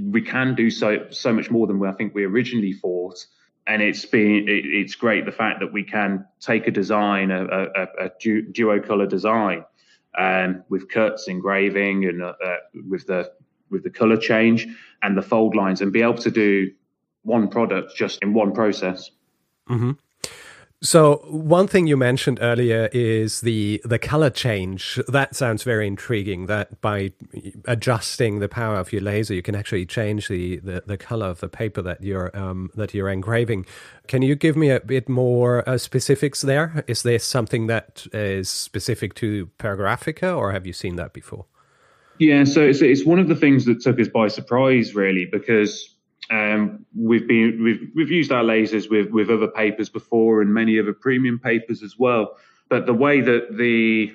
we 0.00 0.22
can 0.22 0.54
do 0.54 0.70
so 0.70 1.06
so 1.10 1.32
much 1.32 1.50
more 1.50 1.66
than 1.66 1.84
I 1.84 1.92
think 1.92 2.14
we 2.14 2.24
originally 2.24 2.72
thought. 2.72 3.26
And 3.66 3.82
it's 3.82 4.04
been 4.04 4.48
it, 4.48 4.64
it's 4.64 4.94
great 4.94 5.24
the 5.24 5.32
fact 5.32 5.60
that 5.60 5.72
we 5.72 5.82
can 5.82 6.24
take 6.40 6.68
a 6.68 6.70
design, 6.70 7.30
a, 7.32 7.44
a, 7.44 7.86
a 8.06 8.10
duo 8.52 8.80
color 8.80 9.06
design, 9.06 9.64
um, 10.16 10.64
with 10.68 10.88
cuts, 10.88 11.28
engraving, 11.28 12.04
and 12.04 12.22
uh, 12.22 12.34
uh, 12.44 12.56
with 12.88 13.06
the 13.06 13.30
with 13.70 13.82
the 13.82 13.90
color 13.90 14.16
change 14.16 14.66
and 15.02 15.16
the 15.16 15.22
fold 15.22 15.54
lines 15.54 15.80
and 15.80 15.92
be 15.92 16.02
able 16.02 16.14
to 16.14 16.30
do 16.30 16.70
one 17.22 17.48
product 17.48 17.96
just 17.96 18.22
in 18.22 18.32
one 18.32 18.52
process. 18.52 19.10
Mm-hmm. 19.68 19.92
So 20.82 21.24
one 21.28 21.66
thing 21.66 21.86
you 21.86 21.96
mentioned 21.96 22.38
earlier 22.42 22.90
is 22.92 23.40
the 23.40 23.80
the 23.82 23.98
color 23.98 24.28
change. 24.28 25.00
That 25.08 25.34
sounds 25.34 25.62
very 25.62 25.86
intriguing. 25.86 26.46
That 26.46 26.80
by 26.82 27.12
adjusting 27.64 28.40
the 28.40 28.48
power 28.48 28.76
of 28.76 28.92
your 28.92 29.00
laser, 29.00 29.32
you 29.32 29.42
can 29.42 29.54
actually 29.54 29.86
change 29.86 30.28
the, 30.28 30.58
the, 30.58 30.82
the 30.86 30.98
color 30.98 31.26
of 31.26 31.40
the 31.40 31.48
paper 31.48 31.80
that 31.80 32.02
you're 32.02 32.30
um, 32.36 32.70
that 32.74 32.92
you're 32.92 33.08
engraving. 33.08 33.64
Can 34.06 34.20
you 34.20 34.36
give 34.36 34.54
me 34.54 34.70
a 34.70 34.80
bit 34.80 35.08
more 35.08 35.66
uh, 35.66 35.78
specifics 35.78 36.42
there? 36.42 36.84
Is 36.86 37.02
there 37.02 37.18
something 37.18 37.68
that 37.68 38.06
is 38.12 38.50
specific 38.50 39.14
to 39.14 39.46
Pergraphica, 39.58 40.36
or 40.36 40.52
have 40.52 40.66
you 40.66 40.74
seen 40.74 40.96
that 40.96 41.14
before? 41.14 41.46
Yeah, 42.18 42.44
so 42.44 42.62
it's, 42.62 42.80
it's 42.82 43.04
one 43.04 43.18
of 43.18 43.28
the 43.28 43.36
things 43.36 43.64
that 43.66 43.80
took 43.80 44.00
us 44.00 44.08
by 44.08 44.28
surprise, 44.28 44.94
really, 44.94 45.26
because 45.30 45.96
um, 46.30 46.84
we've 46.96 47.26
been 47.28 47.62
we've 47.62 47.90
we've 47.94 48.10
used 48.10 48.32
our 48.32 48.42
lasers 48.42 48.90
with 48.90 49.10
with 49.10 49.30
other 49.30 49.48
papers 49.48 49.88
before 49.88 50.42
and 50.42 50.52
many 50.52 50.78
other 50.78 50.92
premium 50.92 51.38
papers 51.38 51.82
as 51.82 51.98
well. 51.98 52.36
But 52.68 52.86
the 52.86 52.94
way 52.94 53.20
that 53.20 53.56
the 53.56 54.14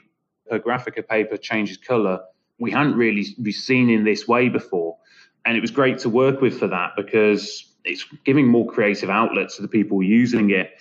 Pergraphica 0.52 1.08
paper 1.08 1.38
changes 1.38 1.78
color, 1.78 2.20
we 2.60 2.72
hadn't 2.72 2.96
really 2.96 3.24
seen 3.24 3.90
in 3.90 4.04
this 4.04 4.28
way 4.28 4.50
before, 4.50 4.98
and 5.46 5.56
it 5.56 5.62
was 5.62 5.72
great 5.72 6.00
to 6.00 6.10
work 6.10 6.42
with 6.42 6.60
for 6.60 6.68
that 6.68 6.92
because 6.98 7.66
it's 7.86 8.06
giving 8.26 8.48
more 8.48 8.68
creative 8.68 9.10
outlets 9.10 9.56
to 9.56 9.62
the 9.62 9.68
people 9.68 10.04
using 10.04 10.52
it. 10.52 10.72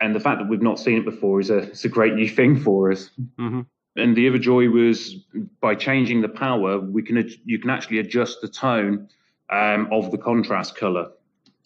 And 0.00 0.14
the 0.14 0.20
fact 0.20 0.40
that 0.40 0.48
we've 0.48 0.62
not 0.62 0.78
seen 0.78 0.96
it 0.98 1.04
before 1.04 1.40
is 1.40 1.50
a 1.50 1.58
it's 1.58 1.84
a 1.84 1.88
great 1.88 2.14
new 2.14 2.28
thing 2.28 2.58
for 2.58 2.90
us. 2.90 3.10
Mm-hmm. 3.38 3.60
And 3.96 4.16
the 4.16 4.28
other 4.28 4.38
joy 4.38 4.68
was 4.68 5.16
by 5.60 5.74
changing 5.74 6.22
the 6.22 6.28
power, 6.28 6.78
we 6.78 7.02
can 7.02 7.28
you 7.44 7.58
can 7.58 7.70
actually 7.70 7.98
adjust 7.98 8.40
the 8.40 8.48
tone 8.48 9.08
um, 9.50 9.88
of 9.90 10.10
the 10.10 10.18
contrast 10.18 10.76
color, 10.76 11.10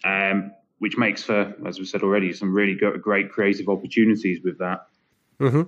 um, 0.04 0.52
which 0.78 0.96
makes 0.96 1.22
for, 1.22 1.54
as 1.66 1.78
we 1.78 1.84
said 1.84 2.02
already, 2.02 2.32
some 2.32 2.54
really 2.54 2.74
great 2.74 3.30
creative 3.30 3.68
opportunities 3.68 4.42
with 4.42 4.58
that. 4.58 4.86
Mm-hmm. 5.38 5.62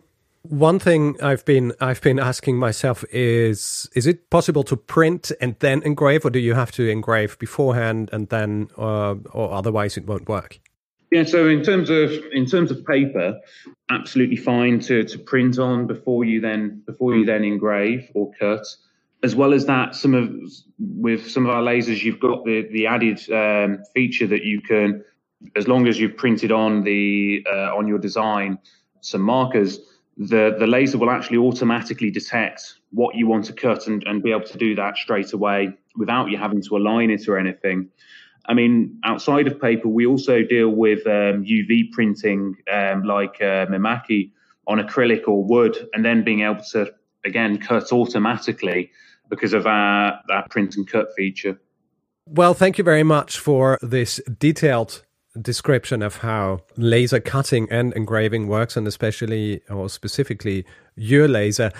One 0.48 0.78
thing 0.78 1.16
I've 1.22 1.44
been 1.44 1.72
I've 1.80 2.00
been 2.00 2.18
asking 2.18 2.56
myself 2.56 3.04
is: 3.10 3.90
Is 3.94 4.06
it 4.06 4.30
possible 4.30 4.62
to 4.64 4.76
print 4.76 5.32
and 5.40 5.56
then 5.58 5.82
engrave, 5.82 6.24
or 6.24 6.30
do 6.30 6.38
you 6.38 6.54
have 6.54 6.72
to 6.72 6.88
engrave 6.88 7.38
beforehand 7.38 8.08
and 8.12 8.28
then, 8.28 8.68
uh, 8.78 9.16
or 9.32 9.52
otherwise 9.52 9.96
it 9.96 10.06
won't 10.06 10.28
work? 10.28 10.60
Yeah, 11.10 11.22
so 11.24 11.48
in 11.48 11.62
terms 11.62 11.88
of 11.88 12.10
in 12.32 12.46
terms 12.46 12.70
of 12.70 12.84
paper, 12.84 13.38
absolutely 13.90 14.36
fine 14.36 14.80
to, 14.80 15.04
to 15.04 15.18
print 15.18 15.58
on 15.58 15.86
before 15.86 16.24
you 16.24 16.40
then 16.40 16.82
before 16.84 17.14
you 17.14 17.24
then 17.24 17.44
engrave 17.44 18.10
or 18.14 18.32
cut. 18.38 18.66
As 19.22 19.34
well 19.34 19.54
as 19.54 19.66
that, 19.66 19.94
some 19.94 20.14
of 20.14 20.30
with 20.78 21.30
some 21.30 21.46
of 21.46 21.50
our 21.50 21.62
lasers, 21.62 22.02
you've 22.02 22.20
got 22.20 22.44
the 22.44 22.68
the 22.72 22.86
added 22.86 23.20
um, 23.30 23.82
feature 23.94 24.26
that 24.26 24.42
you 24.42 24.60
can, 24.60 25.04
as 25.54 25.68
long 25.68 25.86
as 25.86 25.98
you've 25.98 26.16
printed 26.16 26.50
on 26.50 26.82
the 26.82 27.44
uh, 27.50 27.76
on 27.76 27.86
your 27.86 27.98
design 27.98 28.58
some 29.00 29.22
markers, 29.22 29.78
the 30.16 30.56
the 30.58 30.66
laser 30.66 30.98
will 30.98 31.10
actually 31.10 31.38
automatically 31.38 32.10
detect 32.10 32.74
what 32.90 33.14
you 33.14 33.26
want 33.28 33.44
to 33.44 33.52
cut 33.52 33.86
and, 33.86 34.02
and 34.06 34.22
be 34.22 34.32
able 34.32 34.46
to 34.46 34.58
do 34.58 34.74
that 34.74 34.96
straight 34.96 35.32
away 35.32 35.72
without 35.96 36.30
you 36.30 36.36
having 36.36 36.60
to 36.62 36.76
align 36.76 37.10
it 37.10 37.28
or 37.28 37.38
anything. 37.38 37.88
I 38.48 38.54
mean, 38.54 38.98
outside 39.04 39.46
of 39.46 39.60
paper, 39.60 39.88
we 39.88 40.06
also 40.06 40.42
deal 40.42 40.70
with 40.70 41.06
um, 41.06 41.44
UV 41.44 41.90
printing, 41.92 42.54
um, 42.72 43.02
like 43.02 43.36
uh, 43.40 43.66
Mimaki, 43.66 44.30
on 44.66 44.78
acrylic 44.78 45.28
or 45.28 45.44
wood, 45.44 45.88
and 45.94 46.04
then 46.04 46.24
being 46.24 46.42
able 46.42 46.62
to 46.72 46.92
again 47.24 47.58
cut 47.58 47.92
automatically 47.92 48.90
because 49.28 49.52
of 49.52 49.66
our, 49.66 50.20
our 50.30 50.46
print 50.48 50.76
and 50.76 50.88
cut 50.88 51.08
feature. 51.16 51.60
Well, 52.26 52.54
thank 52.54 52.78
you 52.78 52.84
very 52.84 53.02
much 53.02 53.38
for 53.38 53.78
this 53.82 54.20
detailed 54.38 55.02
description 55.40 56.02
of 56.02 56.18
how 56.18 56.60
laser 56.76 57.20
cutting 57.20 57.68
and 57.70 57.92
engraving 57.94 58.48
works, 58.48 58.76
and 58.76 58.86
especially 58.86 59.60
or 59.68 59.88
specifically 59.88 60.64
your 60.94 61.28
laser. 61.28 61.72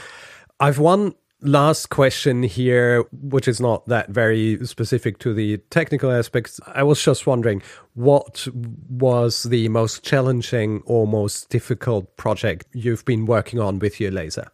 I've 0.61 0.79
one 0.79 1.14
last 1.40 1.90
question 1.90 2.42
here, 2.42 3.05
which 3.12 3.49
is 3.49 3.61
not 3.61 3.87
that 3.88 4.11
very 4.11 4.64
specific 4.66 5.18
to 5.20 5.35
the 5.35 5.59
technical 5.70 6.11
aspects. 6.11 6.61
I 6.66 6.83
was 6.83 7.03
just 7.03 7.27
wondering 7.27 7.62
what 7.94 8.46
was 8.88 9.44
the 9.44 9.68
most 9.68 10.05
challenging 10.05 10.83
or 10.87 11.07
most 11.07 11.49
difficult 11.51 12.16
project 12.16 12.66
you've 12.72 13.05
been 13.05 13.27
working 13.27 13.61
on 13.61 13.79
with 13.79 14.01
your 14.01 14.11
laser? 14.11 14.49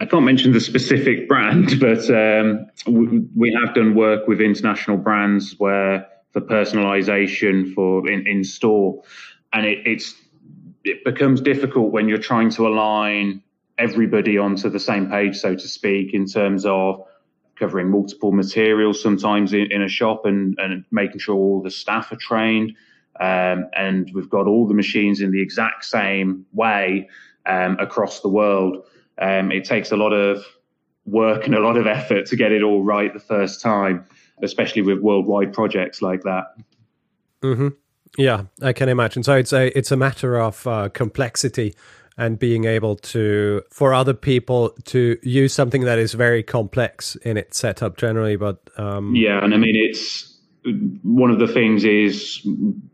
I 0.00 0.06
can't 0.06 0.24
mention 0.24 0.52
the 0.52 0.60
specific 0.60 1.28
brand, 1.28 1.74
but 1.80 2.10
um, 2.10 2.66
we 2.86 3.56
have 3.64 3.74
done 3.74 3.94
work 3.94 4.26
with 4.26 4.40
international 4.40 4.96
brands 4.96 5.54
where 5.58 6.06
for 6.32 6.40
personalization 6.40 7.74
for 7.74 8.08
in, 8.08 8.26
in 8.26 8.44
store, 8.44 9.02
and 9.52 9.66
it, 9.66 9.78
it's 9.84 10.14
it 10.84 11.04
becomes 11.04 11.40
difficult 11.40 11.92
when 11.92 12.08
you're 12.08 12.18
trying 12.18 12.50
to 12.50 12.66
align 12.66 13.42
everybody 13.80 14.38
onto 14.38 14.68
the 14.68 14.78
same 14.78 15.10
page, 15.10 15.36
so 15.36 15.54
to 15.54 15.68
speak, 15.68 16.14
in 16.14 16.26
terms 16.26 16.64
of 16.66 17.04
covering 17.56 17.90
multiple 17.90 18.32
materials 18.32 19.02
sometimes 19.02 19.52
in, 19.52 19.70
in 19.70 19.82
a 19.82 19.88
shop 19.88 20.24
and, 20.24 20.56
and 20.58 20.84
making 20.90 21.18
sure 21.18 21.36
all 21.36 21.62
the 21.62 21.70
staff 21.70 22.12
are 22.12 22.16
trained. 22.16 22.72
Um, 23.20 23.66
and 23.76 24.10
we've 24.14 24.30
got 24.30 24.46
all 24.46 24.66
the 24.66 24.74
machines 24.74 25.20
in 25.20 25.30
the 25.30 25.42
exact 25.42 25.84
same 25.84 26.46
way 26.52 27.08
um, 27.44 27.76
across 27.78 28.20
the 28.20 28.28
world. 28.28 28.84
Um, 29.18 29.52
it 29.52 29.64
takes 29.64 29.92
a 29.92 29.96
lot 29.96 30.12
of 30.12 30.42
work 31.04 31.44
and 31.44 31.54
a 31.54 31.60
lot 31.60 31.76
of 31.76 31.86
effort 31.86 32.26
to 32.26 32.36
get 32.36 32.52
it 32.52 32.62
all 32.62 32.82
right 32.82 33.12
the 33.12 33.20
first 33.20 33.60
time, 33.60 34.06
especially 34.42 34.82
with 34.82 35.00
worldwide 35.00 35.52
projects 35.52 36.00
like 36.00 36.22
that. 36.22 36.44
Mm-hmm. 37.42 37.68
Yeah, 38.16 38.44
I 38.62 38.72
can 38.72 38.88
imagine. 38.88 39.22
So 39.22 39.36
it's 39.36 39.52
a 39.52 39.76
it's 39.78 39.92
a 39.92 39.96
matter 39.96 40.38
of 40.38 40.66
uh, 40.66 40.88
complexity 40.88 41.74
and 42.16 42.38
being 42.38 42.64
able 42.64 42.96
to 42.96 43.62
for 43.70 43.94
other 43.94 44.14
people 44.14 44.70
to 44.84 45.18
use 45.22 45.52
something 45.52 45.82
that 45.82 45.98
is 45.98 46.14
very 46.14 46.42
complex 46.42 47.16
in 47.16 47.36
its 47.36 47.58
setup 47.58 47.96
generally. 47.96 48.36
But 48.36 48.58
um, 48.76 49.14
yeah, 49.14 49.42
and 49.42 49.54
I 49.54 49.56
mean 49.56 49.76
it's 49.76 50.38
one 51.02 51.30
of 51.30 51.38
the 51.38 51.48
things 51.48 51.84
is 51.84 52.46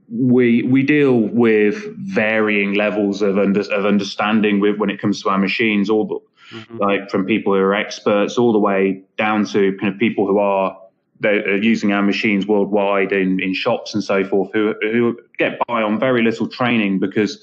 we 0.09 0.62
we 0.62 0.83
deal 0.83 1.18
with 1.18 1.83
varying 1.98 2.74
levels 2.74 3.22
of 3.22 3.38
under, 3.38 3.61
of 3.61 3.85
understanding 3.85 4.61
with 4.61 4.79
when 4.79 4.90
it 4.90 5.00
comes 5.00 5.22
to 5.22 5.29
our 5.29 5.38
machines, 5.38 5.90
all 5.90 6.07
the, 6.07 6.57
mm-hmm. 6.57 6.79
like 6.79 7.11
from 7.11 7.26
people 7.26 7.52
who 7.52 7.61
are 7.61 7.74
experts 7.74 8.38
all 8.38 8.52
the 8.52 8.59
way 8.59 9.02
down 9.18 9.44
to 9.46 9.76
kind 9.81 9.92
of 9.92 9.98
people 9.98 10.26
who 10.26 10.38
are 10.38 10.79
they're 11.20 11.57
using 11.57 11.92
our 11.92 12.02
machines 12.02 12.46
worldwide 12.46 13.11
in, 13.11 13.40
in 13.40 13.55
shops 13.55 13.94
and 13.94 14.05
so 14.05 14.22
forth 14.22 14.50
who, 14.52 14.74
who 14.83 15.18
get 15.38 15.59
by 15.66 15.81
on 15.83 15.98
very 15.98 16.22
little 16.22 16.46
training 16.46 16.98
because 16.98 17.42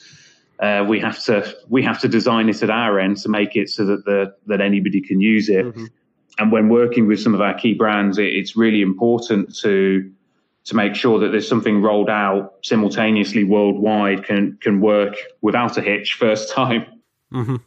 uh, 0.64 0.86
we 0.88 0.98
have 0.98 1.22
to 1.26 1.54
we 1.68 1.84
have 1.84 2.00
to 2.00 2.08
design 2.08 2.48
it 2.48 2.64
at 2.64 2.70
our 2.70 2.98
end 2.98 3.18
to 3.18 3.28
make 3.28 3.58
it 3.58 3.70
so 3.70 3.86
that 3.86 4.06
the 4.06 4.34
that 4.48 4.62
anybody 4.62 5.02
can 5.02 5.20
use 5.20 5.50
it. 5.50 5.66
Mm-hmm. 5.66 5.86
And 6.40 6.52
when 6.52 6.70
working 6.70 7.06
with 7.06 7.20
some 7.20 7.36
of 7.36 7.42
our 7.42 7.54
key 7.54 7.74
brands, 7.74 8.18
it, 8.18 8.28
it's 8.28 8.56
really 8.56 8.82
important 8.82 9.54
to 9.58 10.10
to 10.66 10.76
make 10.76 10.96
sure 10.96 11.20
that 11.20 11.30
there's 11.34 11.48
something 11.48 11.82
rolled 11.82 12.10
out 12.10 12.54
simultaneously 12.64 13.44
worldwide 13.44 14.24
can 14.24 14.58
can 14.62 14.80
work 14.80 15.16
without 15.42 15.78
a 15.78 15.82
hitch 15.82 16.14
first 16.14 16.52
time. 16.52 16.86
Mm-hmm 17.34 17.58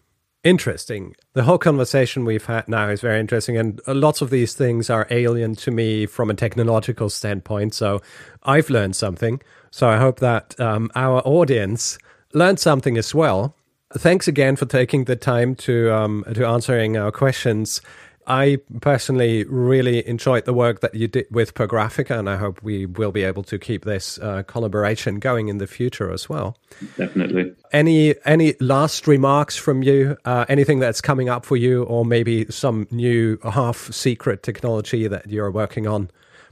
interesting. 0.47 1.17
The 1.33 1.43
whole 1.43 1.59
conversation 1.59 2.25
we've 2.25 2.45
had 2.45 2.69
now 2.69 2.89
is 2.89 3.01
very 3.01 3.19
interesting, 3.19 3.57
and 3.57 3.81
lots 3.89 4.21
of 4.23 4.31
these 4.31 4.55
things 4.55 4.89
are 4.89 5.09
alien 5.11 5.57
to 5.57 5.73
me 5.73 6.07
from 6.07 6.31
a 6.31 6.35
technological 6.35 7.11
standpoint. 7.11 7.75
So 7.75 8.01
I've 8.45 8.71
learned 8.71 8.95
something. 8.95 9.43
So 9.73 9.89
I 9.89 9.97
hope 9.97 10.21
that 10.21 10.59
um, 10.61 10.89
our 10.95 11.21
audience 11.27 11.99
learned 12.37 12.61
something 12.61 12.99
as 12.99 13.15
well. 13.15 13.57
Thanks 13.95 14.29
again 14.29 14.57
for 14.57 14.67
taking 14.67 15.05
the 15.05 15.17
time 15.17 15.55
to 15.57 15.93
um, 15.93 16.25
to 16.35 16.47
answering 16.47 16.97
our 16.97 17.11
questions. 17.11 17.81
I 18.29 18.59
personally 18.81 19.45
really 19.45 20.07
enjoyed 20.07 20.47
the 20.47 20.53
work 20.53 20.81
that 20.81 20.97
you 20.97 21.07
did 21.07 21.27
with 21.31 21.55
Pergraphica, 21.55 22.19
and 22.19 22.29
I 22.29 22.37
hope 22.37 22.61
we 22.61 22.85
will 22.85 23.13
be 23.13 23.23
able 23.23 23.45
to 23.45 23.57
keep 23.57 23.85
this 23.85 24.19
uh, 24.19 24.43
collaboration 24.43 25.21
going 25.21 25.47
in 25.47 25.59
the 25.59 25.69
future 25.69 26.11
as 26.11 26.29
well. 26.29 26.59
Definitely. 26.97 27.55
Any 27.73 28.17
any 28.25 28.55
last 28.59 29.07
remarks 29.07 29.57
from 29.57 29.85
you? 29.85 30.17
Uh, 30.25 30.45
anything 30.49 30.81
that's 30.81 31.01
coming 31.01 31.29
up 31.29 31.45
for 31.45 31.57
you, 31.57 31.85
or 31.85 32.05
maybe 32.05 32.47
some 32.51 32.89
new 32.91 33.39
half 33.45 33.93
secret 33.93 34.43
technology 34.43 35.07
that 35.07 35.31
you're 35.31 35.51
working 35.51 35.87
on 35.87 36.11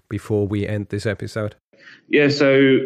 before 0.09 0.47
we 0.47 0.69
end 0.69 0.91
this 0.91 1.07
episode? 1.07 1.57
Yeah. 2.09 2.29
So 2.29 2.79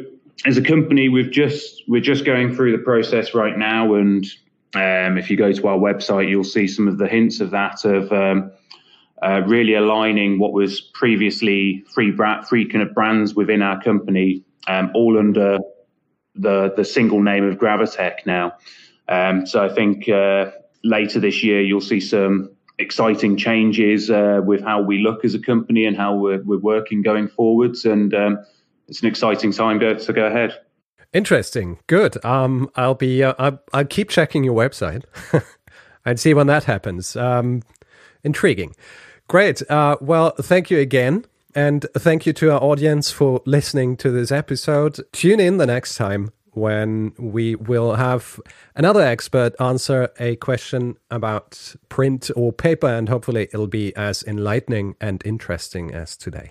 as 0.45 0.57
a 0.57 0.63
company, 0.63 1.09
we've 1.09 1.31
just 1.31 1.83
we're 1.89 2.01
just 2.01 2.25
going 2.25 2.55
through 2.55 2.73
the 2.73 2.83
process 2.83 3.35
right 3.35 3.57
now, 3.57 3.95
and 3.95 4.25
um, 4.75 5.19
if 5.19 5.31
you 5.31 5.37
go 5.37 5.53
to 5.53 5.69
our 5.69 5.79
website, 5.79 6.29
you'll 6.29 6.45
see 6.45 6.67
some 6.67 6.89
of 6.89 6.99
the 6.99 7.09
hints 7.09 7.41
of 7.41 7.51
that 7.51 7.85
of. 7.85 8.13
Um, 8.13 8.53
uh, 9.21 9.43
really 9.47 9.75
aligning 9.75 10.39
what 10.39 10.53
was 10.53 10.81
previously 10.81 11.85
three, 11.93 12.13
bra- 12.13 12.43
three 12.43 12.65
kind 12.65 12.83
of 12.83 12.95
brands 12.95 13.35
within 13.35 13.63
our 13.63 13.83
company, 13.83 14.45
um, 14.69 14.93
all 14.95 15.19
under 15.19 15.59
the 16.37 16.73
the 16.77 16.85
single 16.85 17.21
name 17.21 17.45
of 17.45 17.59
Gravotech 17.59 18.27
now. 18.27 18.53
Um, 19.09 19.47
so 19.47 19.65
I 19.65 19.75
think 19.75 20.09
uh, 20.09 20.53
later 20.85 21.19
this 21.19 21.43
year 21.43 21.61
you'll 21.61 21.81
see 21.81 22.01
some 22.01 22.51
exciting 22.79 23.37
changes 23.37 24.09
uh, 24.11 24.41
with 24.45 24.63
how 24.63 24.83
we 24.83 24.99
look 24.99 25.25
as 25.25 25.35
a 25.35 25.41
company 25.41 25.85
and 25.85 25.97
how 25.97 26.15
we're, 26.15 26.43
we're 26.43 26.59
working 26.59 27.03
going 27.03 27.27
forwards, 27.27 27.85
and 27.85 28.15
um, 28.15 28.39
it's 28.89 29.03
an 29.03 29.09
exciting 29.09 29.53
time 29.53 29.79
to 29.81 30.13
go 30.13 30.27
ahead. 30.27 30.59
Interesting, 31.13 31.79
good. 31.87 32.23
Um, 32.25 32.71
I'll 32.75 32.95
be 32.95 33.23
uh, 33.23 33.35
I'll, 33.39 33.61
I'll 33.73 33.85
keep 33.85 34.11
checking 34.11 34.45
your 34.45 34.55
website 34.55 35.05
and 36.05 36.21
see 36.21 36.35
when 36.35 36.47
that 36.49 36.65
happens. 36.65 37.17
Um, 37.17 37.63
intriguing. 38.25 38.75
Great. 39.29 39.63
Uh, 39.71 39.97
well, 40.01 40.31
thank 40.41 40.71
you 40.71 40.79
again. 40.79 41.25
And 41.55 41.87
thank 41.97 42.27
you 42.27 42.33
to 42.35 42.53
our 42.53 42.63
audience 42.63 43.11
for 43.11 43.43
listening 43.47 43.97
to 43.99 44.11
this 44.11 44.31
episode. 44.31 45.01
Tune 45.13 45.41
in 45.41 45.57
the 45.57 45.67
next 45.67 45.97
time 45.97 46.31
when 46.53 47.13
we 47.19 47.55
will 47.55 47.95
have 47.95 48.39
another 48.75 49.01
expert 49.01 49.55
answer 49.61 50.11
a 50.19 50.37
question 50.37 50.97
about 51.11 51.75
print 51.89 52.31
or 52.37 52.53
paper, 52.53 52.87
and 52.87 53.09
hopefully 53.09 53.49
it'll 53.53 53.67
be 53.67 53.95
as 53.97 54.23
enlightening 54.25 54.95
and 55.01 55.23
interesting 55.25 55.95
as 55.95 56.17
today. 56.17 56.51